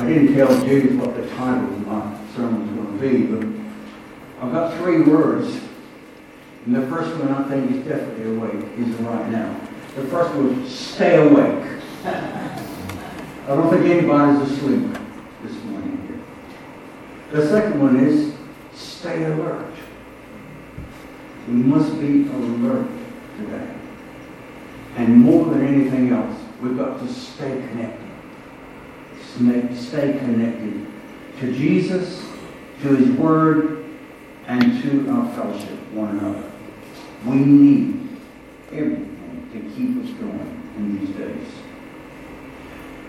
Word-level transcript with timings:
I 0.00 0.06
didn't 0.06 0.34
tell 0.34 0.48
Judith 0.64 0.98
what 0.98 1.14
the 1.14 1.28
title 1.28 1.74
of 1.74 1.86
my 1.86 2.18
sermon 2.34 2.74
was 2.74 2.86
going 2.86 2.98
to 2.98 3.18
be, 3.18 3.26
but 3.26 4.42
I've 4.42 4.50
got 4.50 4.74
three 4.78 5.02
words. 5.02 5.60
And 6.64 6.74
the 6.74 6.86
first 6.86 7.14
one 7.18 7.28
I 7.28 7.46
think 7.46 7.70
is 7.70 7.86
definitely 7.86 8.34
awake, 8.34 8.66
is 8.78 8.94
right 9.00 9.28
now. 9.28 9.60
The 9.96 10.04
first 10.04 10.34
one 10.34 10.66
stay 10.66 11.16
awake. 11.16 11.82
I 12.06 13.46
don't 13.48 13.68
think 13.68 13.84
anybody's 13.84 14.50
asleep 14.50 14.90
this 15.42 15.62
morning 15.64 16.02
here. 16.08 17.38
The 17.38 17.46
second 17.48 17.78
one 17.78 18.02
is 18.02 18.34
stay 18.72 19.24
alert. 19.24 19.74
We 21.46 21.54
must 21.56 22.00
be 22.00 22.26
alert 22.26 22.88
today. 23.36 23.74
And 24.96 25.18
more 25.18 25.44
than 25.44 25.66
anything 25.66 26.10
else, 26.10 26.40
we've 26.62 26.78
got 26.78 27.00
to 27.00 27.12
stay 27.12 27.50
connected. 27.68 27.99
Stay 29.36 30.18
connected 30.18 30.86
to 31.38 31.52
Jesus, 31.52 32.22
to 32.82 32.96
His 32.96 33.10
Word, 33.16 33.84
and 34.46 34.82
to 34.82 35.10
our 35.10 35.32
fellowship, 35.34 35.78
one 35.92 36.18
another. 36.18 36.50
We 37.24 37.36
need 37.36 38.08
everything 38.72 39.48
to 39.52 39.60
keep 39.74 40.04
us 40.04 40.10
going 40.18 40.72
in 40.76 40.98
these 40.98 41.16
days. 41.16 41.46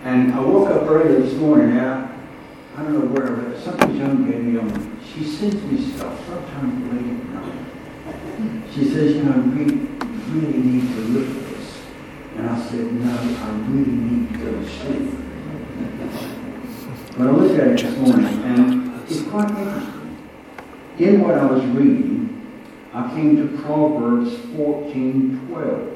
And 0.04 0.32
I 0.32 0.40
woke 0.40 0.70
up 0.70 0.88
early 0.88 1.22
this 1.22 1.34
morning, 1.34 1.78
I, 1.78 2.08
I 2.76 2.82
don't 2.82 2.92
know 2.92 3.06
where, 3.06 3.36
but 3.36 3.60
something 3.60 3.98
Joan 3.98 4.30
gave 4.30 4.42
me 4.42 4.58
on. 4.58 5.00
She 5.04 5.24
sends 5.24 5.62
me 5.64 5.92
stuff 5.92 6.24
sometimes 6.26 6.92
late 6.92 7.12
at 7.12 7.26
night. 7.28 8.72
She 8.72 8.88
says, 8.88 9.16
you 9.16 9.24
know, 9.24 9.38
we 9.40 9.64
really 10.32 10.58
need 10.58 10.88
to 10.88 11.00
look 11.00 11.28
at 11.28 11.50
this. 11.50 11.82
And 12.36 12.48
I 12.48 12.60
said, 12.68 12.92
no, 12.92 13.12
I 13.12 13.50
really 13.68 13.92
need 13.92 14.32
to 14.32 14.38
go 14.38 14.52
to 14.52 14.68
sleep. 14.68 15.21
But 17.16 17.28
I 17.28 17.30
looked 17.30 17.58
at 17.58 17.68
it 17.68 17.78
this 17.80 17.98
morning, 17.98 18.42
and 18.44 19.02
it's 19.02 19.22
quite 19.22 19.50
interesting. 19.50 20.18
In 20.98 21.20
what 21.20 21.36
I 21.36 21.44
was 21.44 21.64
reading, 21.66 22.22
I 22.92 23.08
came 23.10 23.36
to 23.36 23.58
Proverbs 23.62 24.36
14 24.56 25.48
12. 25.48 25.92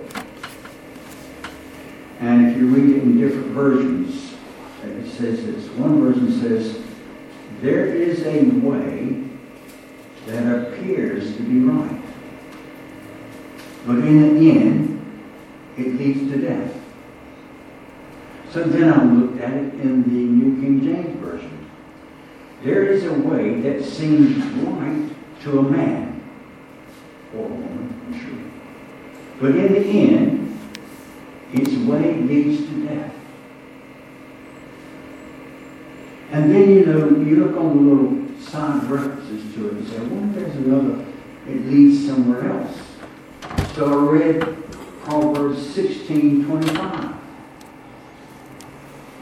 And 2.21 2.47
if 2.47 2.57
you 2.57 2.69
read 2.69 2.97
it 2.97 3.03
in 3.03 3.21
different 3.21 3.49
versions, 3.49 4.35
it 4.83 5.11
says 5.11 5.45
this. 5.45 5.69
One 5.71 6.01
version 6.01 6.41
says, 6.41 6.83
There 7.61 7.87
is 7.87 8.25
a 8.25 8.45
way 8.67 9.25
that 10.27 10.69
appears 10.69 11.37
to 11.37 11.43
be 11.43 11.61
right, 11.61 12.03
but 13.87 13.99
in 13.99 14.39
the 14.39 14.51
end, 14.51 15.23
it 15.77 15.95
leads 15.95 16.33
to 16.33 16.41
death. 16.41 16.75
So 18.51 18.65
then 18.65 18.93
I 18.93 19.05
looked 19.05 19.26
at 19.41 19.53
it 19.53 19.75
in 19.75 20.03
the 20.03 20.09
New 20.09 20.61
King 20.61 20.81
James 20.83 21.21
Version. 21.21 21.71
There 22.63 22.85
is 22.85 23.05
a 23.05 23.13
way 23.13 23.61
that 23.61 23.85
seems 23.85 24.45
right 24.45 25.09
to 25.43 25.59
a 25.59 25.63
man 25.63 26.23
or 27.35 27.45
a 27.45 27.49
woman, 27.49 28.21
sure. 28.21 29.41
But 29.41 29.57
in 29.57 29.73
the 29.75 29.87
end, 29.87 30.59
its 31.53 31.71
way 31.89 32.21
leads 32.21 32.67
to 32.67 32.87
death. 32.87 33.15
And 36.31 36.51
then, 36.51 36.71
you 36.71 36.87
know, 36.87 37.09
you 37.09 37.45
look 37.45 37.57
on 37.57 37.77
the 37.77 37.95
little 37.95 38.41
side 38.41 38.83
references 38.91 39.55
to 39.55 39.69
it 39.69 39.73
and 39.75 39.89
say, 39.89 39.99
well, 39.99 40.29
there's 40.33 40.57
another, 40.57 41.05
it 41.49 41.67
leads 41.67 42.07
somewhere 42.07 42.51
else. 42.51 42.79
So 43.75 44.09
I 44.09 44.13
read 44.13 44.71
Proverbs 45.05 45.75
16, 45.75 46.47
25. 46.47 47.06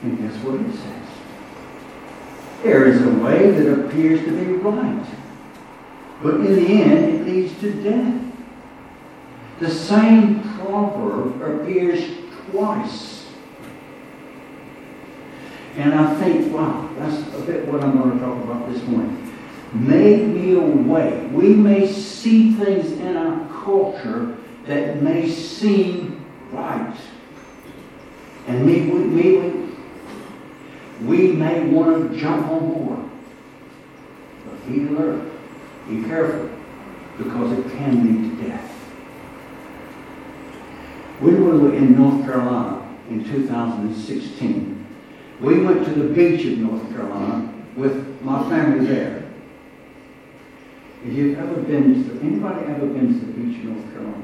And 0.05 0.19
guess 0.19 0.37
what 0.45 0.61
it 0.61 0.73
says? 0.73 1.09
There 2.63 2.87
is 2.87 3.03
a 3.03 3.11
way 3.25 3.51
that 3.51 3.73
appears 3.73 4.21
to 4.21 4.31
be 4.31 4.53
right 4.53 5.05
but 6.25 6.37
in 6.37 6.55
the 6.55 6.83
end, 6.83 7.15
it 7.15 7.27
leads 7.27 7.61
to 7.61 7.71
death. 7.83 8.23
The 9.61 9.71
same 9.71 10.41
proverb 10.59 11.43
appears 11.43 12.03
twice. 12.51 13.27
And 15.77 15.93
I 15.93 16.15
think, 16.19 16.51
wow, 16.51 16.89
that's 16.99 17.21
a 17.35 17.41
bit 17.41 17.69
what 17.69 17.83
I'm 17.83 17.99
going 17.99 18.13
to 18.13 18.25
talk 18.25 18.43
about 18.43 18.73
this 18.73 18.83
morning. 18.85 19.21
Make 19.75 20.23
me 20.23 20.55
a 20.55 20.61
way. 20.61 21.27
We 21.27 21.49
may 21.49 21.93
see 21.93 22.55
things 22.55 22.93
in 22.93 23.19
our 23.19 23.47
culture 23.63 24.39
that 24.67 25.03
may 25.03 25.29
seem 25.29 26.25
right. 26.53 26.97
And 28.47 28.65
maybe, 28.65 28.93
maybe 28.93 29.64
we 31.03 31.33
may 31.33 31.69
want 31.69 32.13
to 32.13 32.19
jump 32.19 32.47
on 32.49 32.73
board. 32.73 33.11
But 34.45 34.67
be 34.69 34.87
alert. 34.87 35.31
Be 35.89 36.03
careful, 36.05 36.51
because 37.19 37.59
it 37.59 37.71
can 37.77 38.05
lead 38.07 38.39
to 38.39 38.49
death. 38.49 38.71
We 41.21 41.35
were 41.35 41.75
in 41.75 41.97
North 41.97 42.25
Carolina 42.25 42.89
in 43.11 43.25
2016. 43.25 44.87
We 45.41 45.61
went 45.61 45.85
to 45.85 45.91
the 45.91 46.13
beach 46.15 46.47
of 46.47 46.59
North 46.59 46.89
Carolina 46.91 47.53
with 47.77 48.21
my 48.23 48.49
family 48.49 48.87
there. 48.87 49.31
If 51.05 51.13
you've 51.13 51.39
ever 51.39 51.61
been 51.61 52.09
to, 52.09 52.21
anybody 52.27 52.67
ever 52.67 52.87
been 52.87 53.09
to 53.21 53.27
the 53.27 53.33
beach 53.33 53.61
in 53.61 53.75
North 53.75 53.93
Carolina? 53.93 54.23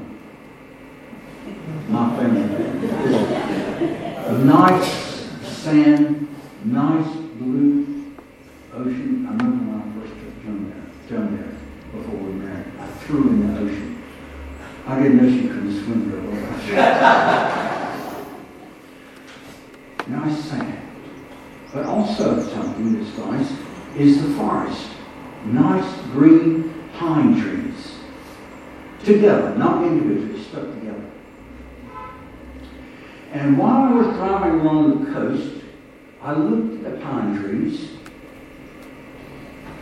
My 1.89 2.15
family. 2.17 2.45
nice 4.45 5.11
sand, 5.43 6.27
nice 6.65 7.15
blue 7.39 8.13
ocean. 8.73 9.25
I 9.27 9.31
remember 9.31 9.63
when 9.65 9.81
I 9.81 9.83
first 9.99 10.13
took 10.19 10.43
Joan 10.43 10.59
there. 10.69 10.77
There 11.09 11.51
before 11.91 12.15
we 12.15 12.31
married. 12.33 12.67
I 12.79 12.87
threw 12.87 13.29
in 13.29 13.53
the 13.53 13.59
ocean. 13.59 14.03
I 14.87 15.01
didn't 15.01 15.17
know 15.17 15.29
she 15.29 15.47
couldn't 15.47 15.83
swim 15.83 16.09
very 16.09 16.27
well. 16.27 16.41
nice 20.07 20.39
sand. 20.45 20.77
But 21.73 21.85
also 21.85 22.41
something 22.49 23.03
that's 23.03 23.17
nice 23.17 23.51
is 23.97 24.21
the 24.21 24.29
forest. 24.35 24.89
Nice 25.45 26.01
green 26.13 26.73
pine 26.97 27.41
trees. 27.41 27.97
Together, 29.03 29.55
not 29.57 29.83
individually, 29.85 30.41
stuck 30.43 30.73
together. 30.75 31.09
And 33.33 33.57
while 33.57 33.83
I 33.83 33.91
was 33.93 34.07
driving 34.17 34.59
along 34.61 35.05
the 35.05 35.11
coast, 35.11 35.60
I 36.23 36.33
looked 36.33 36.85
at 36.85 36.99
the 36.99 37.03
pine 37.03 37.41
trees, 37.41 37.89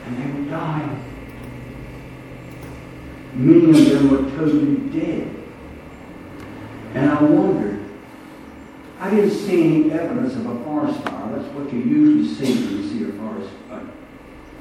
and 0.06 0.18
they 0.18 0.40
were 0.40 0.50
dying. 0.50 1.06
Many 3.34 3.70
of 3.72 3.90
them 3.90 4.10
were 4.10 4.38
totally 4.38 4.78
dead. 4.90 5.36
And 6.94 7.10
I 7.10 7.22
wondered, 7.22 7.86
I 9.00 9.10
didn't 9.10 9.32
see 9.32 9.64
any 9.64 9.92
evidence 9.92 10.36
of 10.36 10.46
a 10.46 10.64
forest 10.64 11.02
fire. 11.04 11.38
That's 11.38 11.54
what 11.54 11.72
you 11.74 11.80
usually 11.80 12.34
see 12.34 12.66
when 12.66 12.84
you 12.84 12.90
see 12.90 13.04
a 13.04 13.12
forest, 13.14 13.50
a 13.72 13.82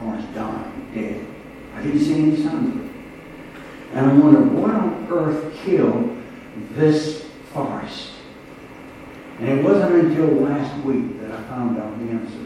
forest 0.00 0.34
dying, 0.34 0.90
dead. 0.94 1.26
I 1.74 1.82
didn't 1.82 2.00
see 2.00 2.14
any 2.14 2.36
signs 2.42 2.74
of 2.74 2.84
it. 2.84 2.92
And 3.94 4.06
I 4.10 4.12
wondered, 4.14 4.52
what 4.52 4.70
on 4.70 5.06
earth 5.10 5.54
killed 5.64 6.16
this 6.72 7.24
forest? 7.52 8.10
And 9.38 9.48
it 9.48 9.64
wasn't 9.64 9.94
until 9.94 10.26
last 10.42 10.84
week 10.84 11.17
found 11.48 11.78
out 11.78 11.98
the 11.98 12.10
answer. 12.10 12.44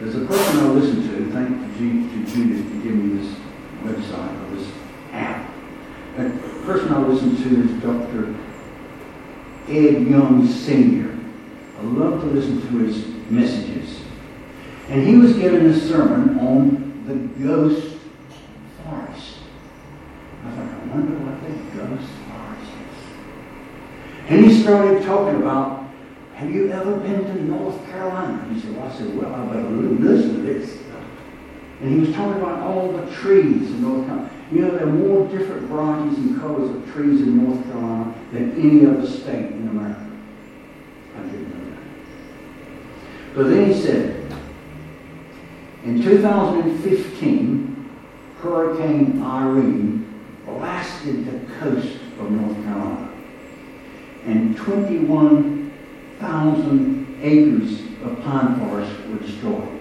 There's 0.00 0.16
a 0.16 0.24
person 0.24 0.58
I 0.60 0.68
listen 0.70 1.08
to, 1.08 1.30
thank 1.30 1.80
you 1.80 2.08
to 2.08 2.32
Judith 2.32 2.66
for 2.66 2.82
giving 2.82 3.16
me 3.16 3.22
this 3.22 3.36
website 3.84 4.50
or 4.50 4.56
this 4.56 4.68
app. 5.12 5.50
The 6.16 6.30
person 6.64 6.92
I 6.92 7.06
listen 7.06 7.36
to 7.36 7.64
is 7.64 7.82
Dr. 7.82 8.34
Ed 9.68 10.08
Young 10.08 10.48
Sr. 10.48 11.16
I 11.78 11.82
love 11.82 12.20
to 12.22 12.26
listen 12.26 12.60
to 12.60 12.78
his 12.78 13.06
messages. 13.30 14.00
And 14.88 15.06
he 15.06 15.16
was 15.16 15.34
giving 15.34 15.66
a 15.66 15.78
sermon 15.78 16.38
on 16.40 17.04
the 17.06 17.44
ghost 17.44 17.98
forest. 18.84 19.36
I 20.44 20.50
thought, 20.50 20.64
I 20.64 20.86
wonder 20.86 21.14
what 21.18 21.40
the 21.42 21.76
ghost 21.76 22.10
forest 22.26 22.72
is. 22.72 24.30
And 24.30 24.44
he 24.44 24.62
started 24.62 25.04
talking 25.04 25.40
about 25.40 25.79
have 26.40 26.50
you 26.50 26.72
ever 26.72 26.96
been 26.96 27.22
to 27.22 27.42
North 27.44 27.84
Carolina? 27.90 28.48
He 28.50 28.58
said, 28.58 28.74
well, 28.74 28.90
I 28.90 28.96
said, 28.96 29.14
well, 29.14 29.34
I 29.34 29.44
better 29.44 29.68
listen 29.68 30.36
to 30.36 30.40
this. 30.40 30.78
And 31.82 31.92
he 31.92 32.00
was 32.00 32.16
talking 32.16 32.40
about 32.40 32.60
all 32.60 32.92
the 32.92 33.14
trees 33.14 33.68
in 33.70 33.82
North 33.82 34.06
Carolina. 34.06 34.30
You 34.50 34.62
know, 34.62 34.70
there 34.70 34.88
are 34.88 34.92
more 34.92 35.28
different 35.28 35.68
varieties 35.68 36.16
and 36.16 36.40
colors 36.40 36.70
of 36.74 36.90
trees 36.94 37.20
in 37.20 37.44
North 37.44 37.62
Carolina 37.64 38.14
than 38.32 38.52
any 38.52 38.86
other 38.86 39.06
state 39.06 39.52
in 39.52 39.68
America. 39.68 40.10
I 41.14 41.22
didn't 41.24 41.50
know 41.50 41.70
that. 41.72 43.34
But 43.34 43.50
then 43.50 43.70
he 43.70 43.78
said, 43.78 44.32
in 45.84 46.02
2015, 46.02 47.90
Hurricane 48.40 49.22
Irene 49.22 50.22
blasted 50.46 51.26
the 51.26 51.54
coast 51.56 51.98
of 52.18 52.30
North 52.30 52.56
Carolina. 52.64 53.12
And 54.24 54.56
21 54.56 55.59
thousand 56.20 57.18
acres 57.22 57.80
of 58.02 58.22
pine 58.22 58.58
forest 58.60 58.92
were 59.08 59.18
destroyed. 59.18 59.80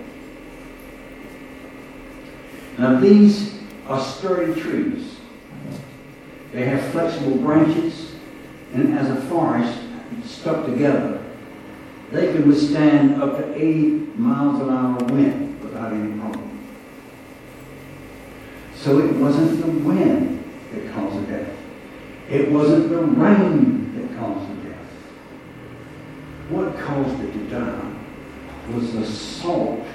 Now 2.78 3.00
these 3.00 3.60
are 3.88 4.02
sturdy 4.02 4.60
trees. 4.60 5.18
They 6.52 6.66
have 6.66 6.92
flexible 6.92 7.38
branches, 7.38 8.16
and 8.74 8.98
as 8.98 9.10
a 9.10 9.22
forest 9.28 9.80
stuck 10.26 10.66
together, 10.66 11.24
they 12.12 12.34
can 12.34 12.48
withstand 12.48 13.22
up 13.22 13.38
to 13.38 13.56
80 13.56 13.90
miles 14.16 14.62
an 14.62 14.70
hour 14.70 14.98
wind 15.14 15.62
without 15.62 15.94
any 15.94 16.20
problem. 16.20 16.68
So 18.76 19.00
it 19.00 19.14
wasn't 19.16 19.62
the 19.62 19.72
wind 19.88 20.44
that 20.72 20.94
caused 20.94 21.28
the 21.28 21.32
death. 21.32 21.56
It 22.30 22.52
wasn't 22.52 22.90
the 22.90 23.02
rain 23.02 23.94
that 23.96 24.18
caused 24.18 24.49
caused 26.90 27.20
it 27.24 27.34
to 27.34 27.50
die 27.50 27.90
was 28.74 28.94
the 28.94 29.06
salt 29.06 29.86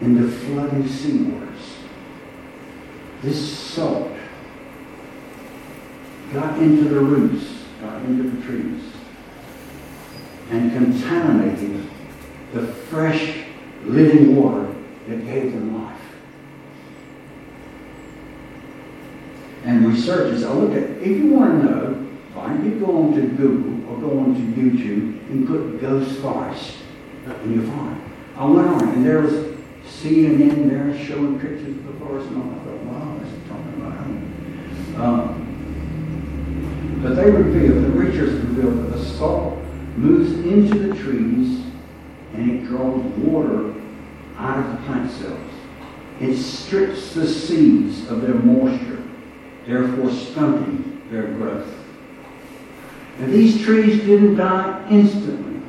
in 0.00 0.20
the 0.20 0.30
flooding 0.30 0.84
seawaters. 0.84 1.76
This 3.22 3.58
salt 3.58 4.12
got 6.32 6.58
into 6.58 6.84
the 6.84 7.00
roots, 7.00 7.46
got 7.80 8.02
into 8.02 8.30
the 8.30 8.46
trees, 8.46 8.82
and 10.50 10.72
contaminated 10.72 11.88
the 12.52 12.66
fresh 12.66 13.44
living 13.84 14.36
water 14.36 14.74
that 15.08 15.24
gave 15.24 15.52
them 15.52 15.82
life. 15.82 16.00
And 19.64 19.86
researchers, 19.86 20.44
I 20.44 20.52
look 20.52 20.72
at, 20.72 20.90
if 21.02 21.06
you 21.06 21.32
want 21.32 21.62
to 21.62 21.70
know, 21.70 21.99
fine, 22.40 22.64
you 22.64 22.78
go 22.78 23.02
on 23.02 23.14
to 23.14 23.22
Google 23.22 23.90
or 23.90 24.00
go 24.00 24.18
on 24.18 24.34
to 24.34 24.40
YouTube 24.40 25.30
and 25.30 25.46
put 25.46 25.80
Ghost 25.80 26.20
Forest, 26.20 26.76
and 27.26 27.54
you'll 27.54 27.66
find. 27.70 28.02
I 28.36 28.44
went 28.44 28.68
on, 28.68 28.88
and 28.88 29.06
there 29.06 29.20
was 29.20 29.32
CNN 29.84 30.70
there 30.70 30.98
showing 31.06 31.38
pictures 31.38 31.76
of 31.76 31.86
the 31.86 31.92
forest, 32.04 32.28
and 32.28 32.42
I 32.42 32.44
thought, 32.64 32.80
wow, 32.84 33.18
that's 33.18 33.48
talking 33.48 33.74
about 33.74 33.96
home. 33.98 34.22
Um, 34.96 35.46
but 37.02 37.14
they 37.14 37.30
revealed, 37.30 37.84
the 37.84 37.90
researchers 37.90 38.34
revealed 38.44 38.78
that 38.78 38.96
the 38.96 39.04
salt 39.04 39.58
moves 39.96 40.32
into 40.46 40.78
the 40.78 40.94
trees 40.94 41.64
and 42.34 42.50
it 42.50 42.66
draws 42.66 43.02
water 43.18 43.74
out 44.36 44.58
of 44.58 44.70
the 44.70 44.76
plant 44.86 45.10
cells. 45.10 45.50
It 46.20 46.36
strips 46.36 47.14
the 47.14 47.26
seeds 47.26 48.08
of 48.08 48.22
their 48.22 48.34
moisture, 48.34 49.02
therefore 49.66 50.10
stunting 50.10 51.02
their 51.10 51.28
growth. 51.34 51.79
And 53.20 53.34
these 53.34 53.62
trees 53.62 54.00
didn't 54.00 54.36
die 54.36 54.88
instantly, 54.88 55.60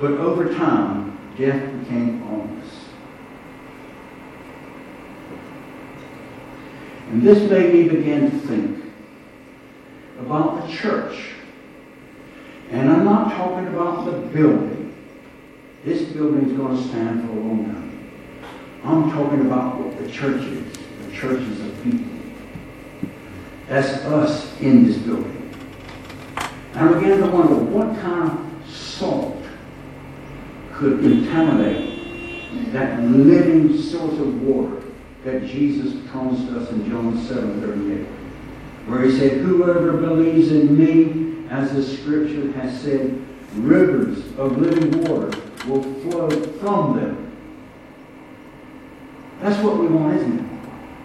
but 0.00 0.12
over 0.12 0.54
time, 0.54 1.18
death 1.36 1.62
became 1.80 2.22
ominous. 2.22 2.74
And 7.10 7.20
this 7.22 7.50
made 7.50 7.74
me 7.74 7.86
begin 7.86 8.30
to 8.30 8.38
think 8.46 8.82
about 10.20 10.66
the 10.66 10.72
church. 10.72 11.32
And 12.70 12.90
I'm 12.90 13.04
not 13.04 13.32
talking 13.32 13.66
about 13.66 14.06
the 14.06 14.12
building. 14.12 14.94
This 15.84 16.00
building 16.12 16.48
is 16.48 16.56
going 16.56 16.78
to 16.78 16.88
stand 16.88 17.28
for 17.28 17.36
a 17.36 17.40
long 17.40 17.66
time. 17.66 18.10
I'm 18.84 19.10
talking 19.10 19.42
about 19.42 19.78
what 19.78 19.98
the 19.98 20.10
church 20.10 20.42
is. 20.44 20.78
The 21.04 21.12
church 21.12 21.42
is 21.42 21.60
of 21.60 21.84
people. 21.84 22.10
That's 23.68 24.02
us 24.06 24.58
in 24.60 24.86
this 24.86 24.96
building. 24.96 25.41
And 26.74 26.88
I 26.88 26.98
began 26.98 27.18
to 27.18 27.26
wonder 27.26 27.54
what 27.54 27.98
kind 28.00 28.30
of 28.30 28.70
salt 28.70 29.36
could 30.72 31.00
contaminate 31.00 32.72
that 32.72 33.02
living 33.02 33.80
source 33.80 34.18
of 34.18 34.42
water 34.42 34.82
that 35.24 35.46
Jesus 35.46 35.94
promised 36.10 36.50
us 36.52 36.70
in 36.70 36.88
John 36.88 37.16
7 37.26 37.60
38 37.60 38.06
where 38.86 39.04
he 39.04 39.16
said, 39.16 39.38
Whoever 39.38 39.92
believes 39.92 40.50
in 40.50 40.76
me, 40.76 41.46
as 41.50 41.72
the 41.72 41.82
scripture 41.82 42.50
has 42.52 42.80
said, 42.80 43.24
rivers 43.54 44.18
of 44.38 44.58
living 44.58 45.04
water 45.04 45.30
will 45.66 45.82
flow 46.00 46.30
from 46.30 46.96
them. 46.96 47.32
That's 49.40 49.62
what 49.62 49.78
we 49.78 49.86
want, 49.86 50.16
isn't 50.16 50.38
it? 50.38 50.46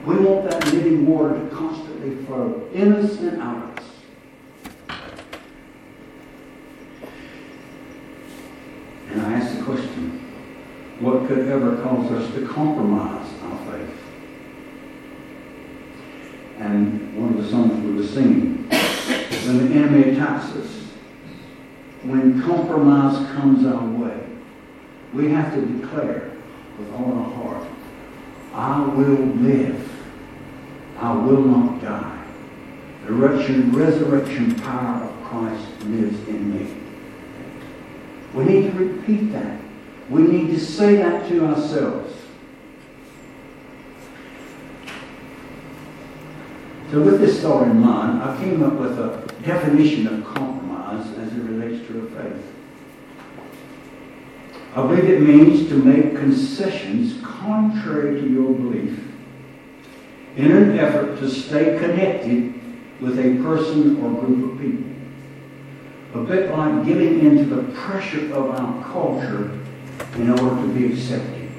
We 0.06 0.16
want 0.20 0.50
that 0.50 0.66
living 0.74 1.06
water 1.06 1.34
to 1.38 1.56
constantly 1.56 2.24
flow 2.26 2.68
in 2.74 2.94
us 2.94 3.18
and 3.20 3.42
out 3.42 3.64
of 3.64 3.78
us. 3.78 3.84
And 9.12 9.22
I 9.22 9.34
ask 9.34 9.58
the 9.58 9.64
question, 9.64 10.24
what 11.08 11.26
could 11.26 11.48
ever 11.48 11.82
cause 11.82 12.12
us 12.12 12.34
to 12.34 12.46
compromise 12.46 13.26
our 13.44 13.72
faith? 13.72 13.96
And 16.60 17.16
one 17.18 17.38
of 17.38 17.44
the 17.44 17.50
songs 17.50 17.82
we 17.86 17.96
were 17.96 18.06
singing, 18.06 18.68
when 18.68 19.70
the 19.70 19.74
enemy 19.74 20.12
attacks 20.12 20.54
us, 20.58 20.84
when 22.04 22.42
compromise 22.44 23.26
comes 23.32 23.66
our 23.66 23.86
way, 23.86 24.22
we 25.14 25.32
have 25.32 25.54
to 25.54 25.62
declare 25.66 26.34
with 26.78 26.94
all 26.94 27.14
our 27.14 27.30
heart, 27.36 27.68
I 28.54 28.82
will 28.94 29.26
live. 29.38 29.90
I 30.98 31.14
will 31.14 31.42
not 31.42 31.82
die. 31.82 32.26
The 33.06 33.14
resurrection 33.14 34.56
power 34.56 35.04
of 35.06 35.24
Christ 35.24 35.84
lives 35.86 36.28
in 36.28 36.54
me. 36.54 36.76
We 38.34 38.44
need 38.44 38.72
to 38.72 38.78
repeat 38.78 39.32
that. 39.32 39.67
We 40.10 40.22
need 40.22 40.48
to 40.52 40.60
say 40.60 40.96
that 40.98 41.28
to 41.30 41.46
ourselves. 41.46 42.14
So 46.92 47.02
with 47.02 47.20
this 47.20 47.42
thought 47.42 47.68
in 47.68 47.82
mind, 47.82 48.24
I 48.24 48.38
came 48.38 48.64
up 48.64 48.74
with 48.74 48.98
a 48.98 49.28
definition 49.44 50.08
of 50.08 50.24
compromise 50.24 51.06
as 51.18 51.34
it 51.34 51.42
relates 51.42 51.86
to 51.88 52.00
a 52.00 52.10
faith. 52.12 52.54
I 54.74 54.82
believe 54.88 55.10
it 55.10 55.22
means 55.22 55.68
to 55.70 55.76
make 55.76 56.16
concessions 56.16 57.22
contrary 57.24 58.22
to 58.22 58.30
your 58.30 58.54
belief 58.54 59.00
in 60.38 60.52
an 60.52 60.80
effort 60.80 61.20
to 61.20 61.30
stay 61.30 61.78
connected 61.80 62.54
with 63.02 63.20
a 63.20 63.44
person 63.44 64.02
or 64.02 64.24
group 64.24 64.54
of 64.54 64.62
people. 64.62 66.22
A 66.22 66.24
bit 66.24 66.52
like 66.52 66.86
giving 66.86 67.20
into 67.20 67.44
the 67.44 67.64
pressure 67.74 68.34
of 68.34 68.52
our 68.52 68.84
culture 68.84 69.60
in 70.16 70.30
order 70.30 70.62
to 70.62 70.74
be 70.74 70.94
accepted. 70.94 71.50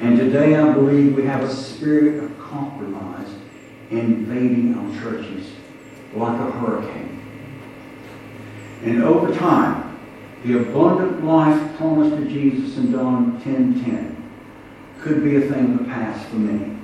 And 0.00 0.18
today 0.18 0.56
I 0.56 0.72
believe 0.72 1.14
we 1.14 1.24
have 1.24 1.42
a 1.42 1.52
spirit 1.52 2.24
of 2.24 2.38
compromise 2.38 3.28
invading 3.90 4.74
our 4.74 5.02
churches 5.02 5.52
like 6.14 6.40
a 6.40 6.50
hurricane. 6.52 7.20
And 8.82 9.02
over 9.02 9.34
time, 9.34 9.98
the 10.44 10.58
abundant 10.58 11.24
life 11.24 11.76
promised 11.76 12.16
to 12.16 12.26
Jesus 12.26 12.78
in 12.78 12.92
John 12.92 13.40
10.10 13.42 13.84
10 13.84 14.30
could 15.00 15.22
be 15.22 15.36
a 15.36 15.40
thing 15.42 15.72
of 15.72 15.78
the 15.80 15.84
past 15.84 16.28
for 16.28 16.36
many. 16.36 16.76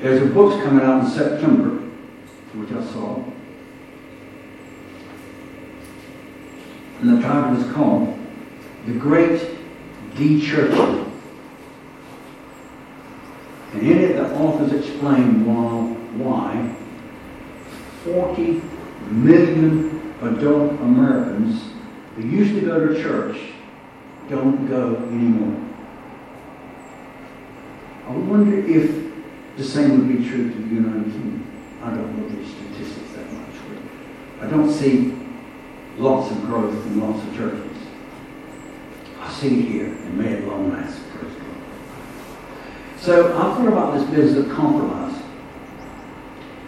There's 0.00 0.22
a 0.22 0.32
book 0.32 0.62
coming 0.62 0.84
out 0.84 1.04
in 1.04 1.10
September, 1.10 1.76
which 2.54 2.72
I 2.72 2.84
saw. 2.92 3.22
And 7.00 7.16
the 7.16 7.22
title 7.22 7.56
is 7.58 7.72
called 7.72 8.18
The 8.86 8.92
Great 8.92 9.40
De-Churching. 10.16 11.10
And 13.72 13.82
in 13.82 13.98
it, 13.98 14.16
the 14.16 14.34
authors 14.34 14.72
explain 14.72 15.46
why, 15.46 15.94
why 16.22 16.74
40 18.04 18.60
million 19.10 20.14
adult 20.20 20.72
Americans 20.80 21.72
who 22.16 22.22
used 22.22 22.54
to 22.54 22.60
go 22.66 22.86
to 22.88 23.00
church 23.00 23.38
don't 24.28 24.68
go 24.68 24.96
anymore. 24.96 25.68
I 28.06 28.12
wonder 28.12 28.58
if 28.58 29.10
the 29.56 29.64
same 29.64 29.90
would 29.90 30.08
be 30.08 30.28
true 30.28 30.50
to 30.50 30.56
the 30.56 30.74
United 30.74 31.04
Kingdom. 31.04 31.46
I 31.82 31.90
don't 31.90 32.18
know 32.18 32.28
these 32.28 32.52
statistics 32.52 33.12
that 33.12 33.32
much. 33.32 33.54
I 34.40 34.46
don't 34.46 34.70
see 34.70 35.19
lots 36.00 36.30
of 36.30 36.40
growth 36.42 36.74
and 36.86 37.02
lots 37.02 37.26
of 37.26 37.36
churches. 37.36 37.76
I 39.18 39.30
see 39.30 39.60
it 39.60 39.68
here, 39.68 39.86
and 39.86 40.18
may 40.18 40.32
it 40.32 40.46
long 40.46 40.72
last. 40.72 41.00
So 43.00 43.28
I 43.28 43.32
thought 43.32 43.66
about 43.66 43.94
this 43.94 44.08
business 44.10 44.44
of 44.44 44.52
compromise. 44.52 45.22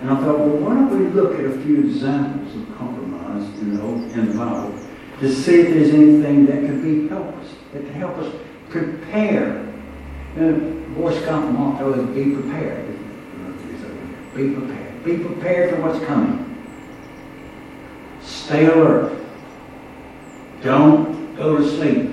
And 0.00 0.10
I 0.10 0.16
thought, 0.16 0.38
well, 0.38 0.48
why 0.48 0.74
don't 0.74 0.98
we 0.98 1.06
look 1.08 1.38
at 1.38 1.44
a 1.44 1.60
few 1.60 1.80
examples 1.80 2.56
of 2.56 2.78
compromise 2.78 3.46
in 3.60 3.76
the, 3.76 3.82
Old, 3.82 4.10
in 4.12 4.28
the 4.30 4.38
Bible 4.38 4.74
to 5.20 5.32
see 5.32 5.60
if 5.60 5.68
there's 5.74 5.90
anything 5.90 6.46
that 6.46 6.66
could 6.66 6.82
be 6.82 7.06
help 7.08 7.36
us, 7.36 7.54
that 7.72 7.84
could 7.84 7.94
help 7.94 8.16
us 8.18 8.34
prepare. 8.70 9.72
You 10.34 10.42
know, 10.42 10.94
Boy 10.94 11.20
Scout 11.20 11.52
motto 11.52 11.92
is 11.92 12.14
be 12.14 12.34
prepared. 12.34 12.98
Be 14.34 14.54
prepared. 14.54 15.04
Be 15.04 15.18
prepared 15.18 15.70
for 15.74 15.82
what's 15.82 16.04
coming. 16.06 16.48
Stay 18.22 18.66
alert. 18.66 19.21
Don't 20.62 21.34
go 21.34 21.58
to 21.58 21.68
sleep. 21.68 22.10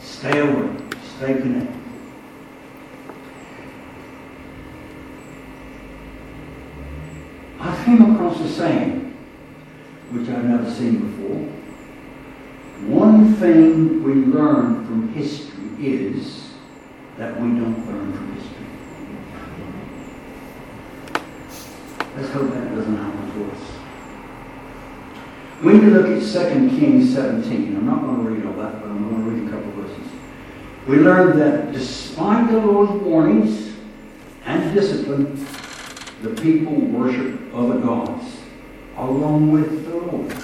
Stay 0.00 0.40
awake. 0.40 0.94
Stay 1.16 1.34
connected. 1.34 1.76
I 7.60 7.84
came 7.84 8.14
across 8.14 8.40
a 8.40 8.48
saying, 8.48 9.14
which 10.10 10.28
I've 10.30 10.44
never 10.44 10.70
seen 10.70 11.10
before. 11.10 11.36
One 12.88 13.34
thing 13.34 14.02
we 14.02 14.14
learn 14.14 14.86
from 14.86 15.12
history 15.12 15.86
is 15.86 16.54
that 17.18 17.34
we 17.40 17.48
don't 17.48 17.86
learn 17.86 18.12
from 18.12 18.34
history. 18.34 18.66
Let's 22.16 22.32
hope 22.32 22.50
that 22.52 22.74
doesn't 22.74 22.96
happen 22.96 23.32
to 23.32 23.52
us. 23.52 23.60
When 25.62 25.80
you 25.80 25.90
look 25.90 26.06
at 26.06 26.50
2 26.50 26.76
Kings 26.76 27.14
17, 27.14 27.76
I'm 27.76 27.86
not 27.86 28.00
going 28.00 28.16
to 28.16 28.30
read 28.32 28.44
all 28.46 28.54
that, 28.54 28.80
but 28.80 28.90
I'm 28.90 29.08
going 29.08 29.24
to 29.24 29.30
read 29.30 29.46
a 29.46 29.50
couple 29.52 29.70
verses. 29.80 30.12
We 30.88 30.96
learn 30.96 31.38
that 31.38 31.70
despite 31.70 32.50
the 32.50 32.58
Lord's 32.58 33.00
warnings 33.04 33.72
and 34.44 34.74
discipline, 34.74 35.46
the 36.22 36.30
people 36.30 36.74
worship 36.74 37.38
other 37.54 37.78
gods 37.78 38.40
along 38.96 39.52
with 39.52 39.84
the 39.84 39.98
Lord. 39.98 40.34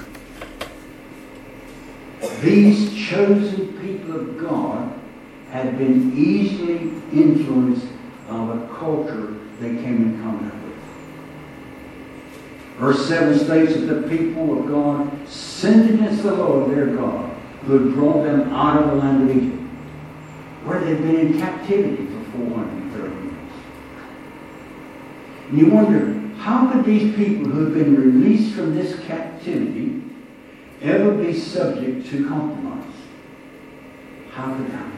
These 2.40 2.94
chosen 2.94 3.76
people 3.80 4.20
of 4.20 4.38
God 4.38 5.00
had 5.50 5.78
been 5.78 6.16
easily 6.16 6.92
influenced 7.12 7.88
by 8.28 8.54
the 8.54 8.68
culture 8.72 9.34
they 9.58 9.70
came 9.70 10.14
in 10.14 10.22
contact. 10.22 10.57
Verse 12.78 13.08
7 13.08 13.38
states 13.38 13.74
that 13.74 13.86
the 13.86 14.08
people 14.08 14.58
of 14.58 14.68
God 14.68 15.28
sinned 15.28 15.90
against 15.90 16.22
the 16.22 16.32
Lord 16.32 16.70
their 16.70 16.86
God, 16.86 17.34
who 17.64 17.72
had 17.72 17.94
brought 17.94 18.22
them 18.22 18.52
out 18.52 18.80
of 18.80 18.90
the 18.90 18.96
land 18.96 19.28
of 19.28 19.36
Egypt, 19.36 19.62
where 20.64 20.80
they 20.80 20.90
had 20.90 21.02
been 21.02 21.16
in 21.16 21.40
captivity 21.40 22.06
for 22.06 22.38
430 22.38 23.14
years. 23.24 23.34
And 25.48 25.58
you 25.58 25.66
wonder, 25.66 26.14
how 26.38 26.70
could 26.70 26.84
these 26.84 27.16
people 27.16 27.50
who 27.50 27.64
had 27.64 27.74
been 27.74 27.96
released 27.96 28.54
from 28.54 28.76
this 28.76 28.98
captivity 29.06 30.04
ever 30.80 31.12
be 31.14 31.36
subject 31.36 32.08
to 32.10 32.28
compromise? 32.28 32.94
How 34.30 34.54
could 34.54 34.70
that 34.70 34.88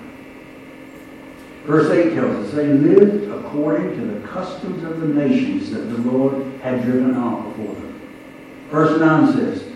Verse 1.64 1.90
8 1.90 2.14
tells 2.14 2.46
us, 2.46 2.54
they 2.54 2.66
lived 2.66 3.30
according 3.30 3.96
to 3.96 4.06
the 4.06 4.26
customs 4.26 4.82
of 4.82 5.00
the 5.00 5.06
nations 5.06 5.70
that 5.70 5.80
the 5.80 5.98
Lord 5.98 6.42
had 6.62 6.82
driven 6.82 7.14
out 7.14 7.49
before 7.60 7.74
them. 7.74 8.00
Verse 8.70 9.00
9 9.00 9.32
says, 9.32 9.70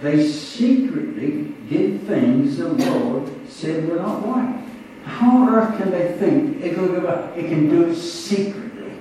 they 0.00 0.26
secretly 0.28 1.54
did 1.68 2.02
things 2.02 2.56
the 2.56 2.68
Lord 2.68 3.30
said 3.48 3.88
were 3.88 3.96
not 3.96 4.24
right. 4.26 4.64
How 5.04 5.38
on 5.38 5.48
earth 5.48 5.76
can 5.78 5.90
they 5.90 6.12
think 6.18 6.62
it 6.62 6.74
can 6.74 7.68
do 7.68 7.90
it 7.90 7.96
secretly? 7.96 8.92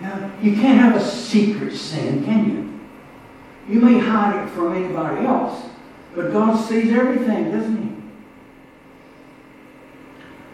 Now, 0.00 0.32
you 0.42 0.54
can't 0.54 0.80
have 0.80 0.96
a 0.96 1.04
secret 1.04 1.76
sin, 1.76 2.24
can 2.24 2.50
you? 2.50 3.72
You 3.72 3.80
may 3.80 3.98
hide 4.00 4.44
it 4.44 4.50
from 4.50 4.74
anybody 4.74 5.24
else, 5.26 5.64
but 6.16 6.32
God 6.32 6.56
sees 6.56 6.92
everything, 6.92 7.52
doesn't 7.52 7.82
he? 7.82 7.92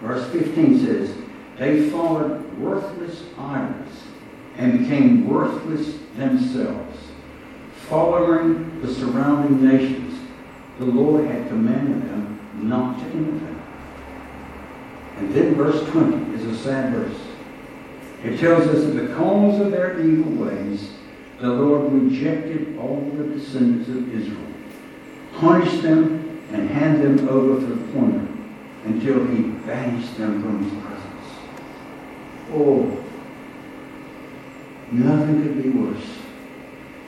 Verse 0.06 0.30
15 0.30 0.84
says, 0.84 1.14
They 1.58 1.88
followed 1.88 2.58
worthless 2.58 3.22
idols 3.38 4.07
and 4.58 4.80
became 4.80 5.26
worthless 5.26 5.96
themselves, 6.16 6.98
following 7.88 8.80
the 8.82 8.92
surrounding 8.92 9.64
nations. 9.64 10.18
The 10.78 10.84
Lord 10.84 11.26
had 11.26 11.48
commanded 11.48 12.02
them 12.10 12.40
not 12.54 12.98
to 12.98 13.10
imitate. 13.12 13.56
And 15.16 15.34
then 15.34 15.54
verse 15.54 15.88
20 15.90 16.34
is 16.34 16.44
a 16.44 16.56
sad 16.56 16.92
verse. 16.92 17.18
It 18.24 18.38
tells 18.38 18.66
us 18.66 18.84
that 18.84 19.08
because 19.08 19.60
of 19.60 19.70
their 19.70 20.00
evil 20.00 20.44
ways, 20.44 20.92
the 21.40 21.48
Lord 21.48 21.92
rejected 21.92 22.76
all 22.78 23.00
the 23.16 23.24
descendants 23.24 23.88
of 23.88 24.12
Israel, 24.12 24.44
punished 25.38 25.82
them, 25.82 26.42
and 26.52 26.68
handed 26.68 27.18
them 27.18 27.28
over 27.28 27.60
for 27.60 27.66
the 27.66 27.92
plunder 27.92 28.26
until 28.84 29.24
he 29.26 29.42
banished 29.66 30.16
them 30.16 30.42
from 30.42 30.64
his 30.64 30.72
presence. 30.82 31.08
Oh, 32.52 33.04
nothing 34.92 35.42
could 35.42 35.62
be 35.62 35.70
worse 35.70 36.06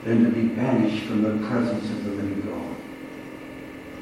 than 0.05 0.25
to 0.25 0.31
be 0.31 0.49
banished 0.49 1.05
from 1.07 1.23
the 1.23 1.47
presence 1.47 1.85
of 1.91 2.05
the 2.05 2.11
living 2.11 2.43
God. 2.43 2.77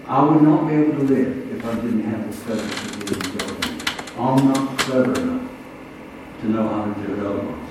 I 0.07 0.25
would 0.25 0.43
not 0.43 0.69
be 0.69 0.75
able 0.75 0.99
to 0.99 1.03
live 1.03 1.53
if 1.53 1.65
I 1.65 1.75
didn't 1.77 2.05
have 2.05 2.31
the 2.31 2.45
presence 2.45 2.85
of 2.85 3.07
the 3.07 3.15
living 3.15 3.39
God. 3.39 4.19
I'm 4.19 4.53
not 4.53 4.79
clever 4.79 5.21
enough 5.21 5.51
to 6.41 6.49
know 6.49 6.69
how 6.69 6.93
to 6.93 7.07
do 7.07 7.15
it 7.15 7.27
otherwise. 7.27 7.71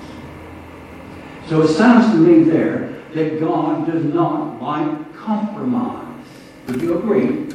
So 1.48 1.62
it 1.62 1.68
sounds 1.68 2.12
to 2.12 2.18
me 2.18 2.44
there 2.44 3.02
that 3.14 3.40
God 3.40 3.86
does 3.86 4.04
not 4.04 4.62
like 4.62 5.14
compromise. 5.16 6.24
Would 6.66 6.82
you 6.82 6.98
agree? 6.98 7.48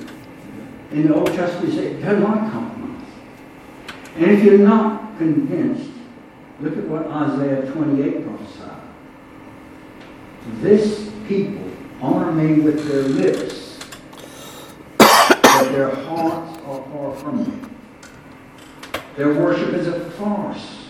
in 0.94 1.08
the 1.08 1.16
Old 1.16 1.34
Testament 1.34 1.74
say, 1.74 1.94
do 1.94 2.20
not 2.20 2.52
compromise. 2.52 3.10
And 4.16 4.32
if 4.32 4.44
you're 4.44 4.60
not 4.60 5.18
convinced, 5.18 5.90
look 6.64 6.78
at 6.78 6.88
what 6.88 7.06
Isaiah 7.08 7.70
28 7.72 8.26
prophesied. 8.26 8.82
This 10.62 11.12
people 11.28 11.70
honor 12.02 12.32
me 12.32 12.62
with 12.62 12.88
their 12.88 13.04
lips, 13.04 13.80
but 14.98 15.72
their 15.72 15.94
hearts 15.94 16.62
are 16.66 16.84
far 16.92 17.16
from 17.16 17.44
me. 17.44 17.68
Their 19.18 19.34
worship 19.34 19.74
is 19.74 19.88
a 19.88 20.10
farce, 20.12 20.88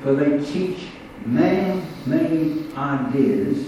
for 0.00 0.14
they 0.14 0.42
teach 0.50 0.86
man-made 1.26 2.74
ideas 2.74 3.66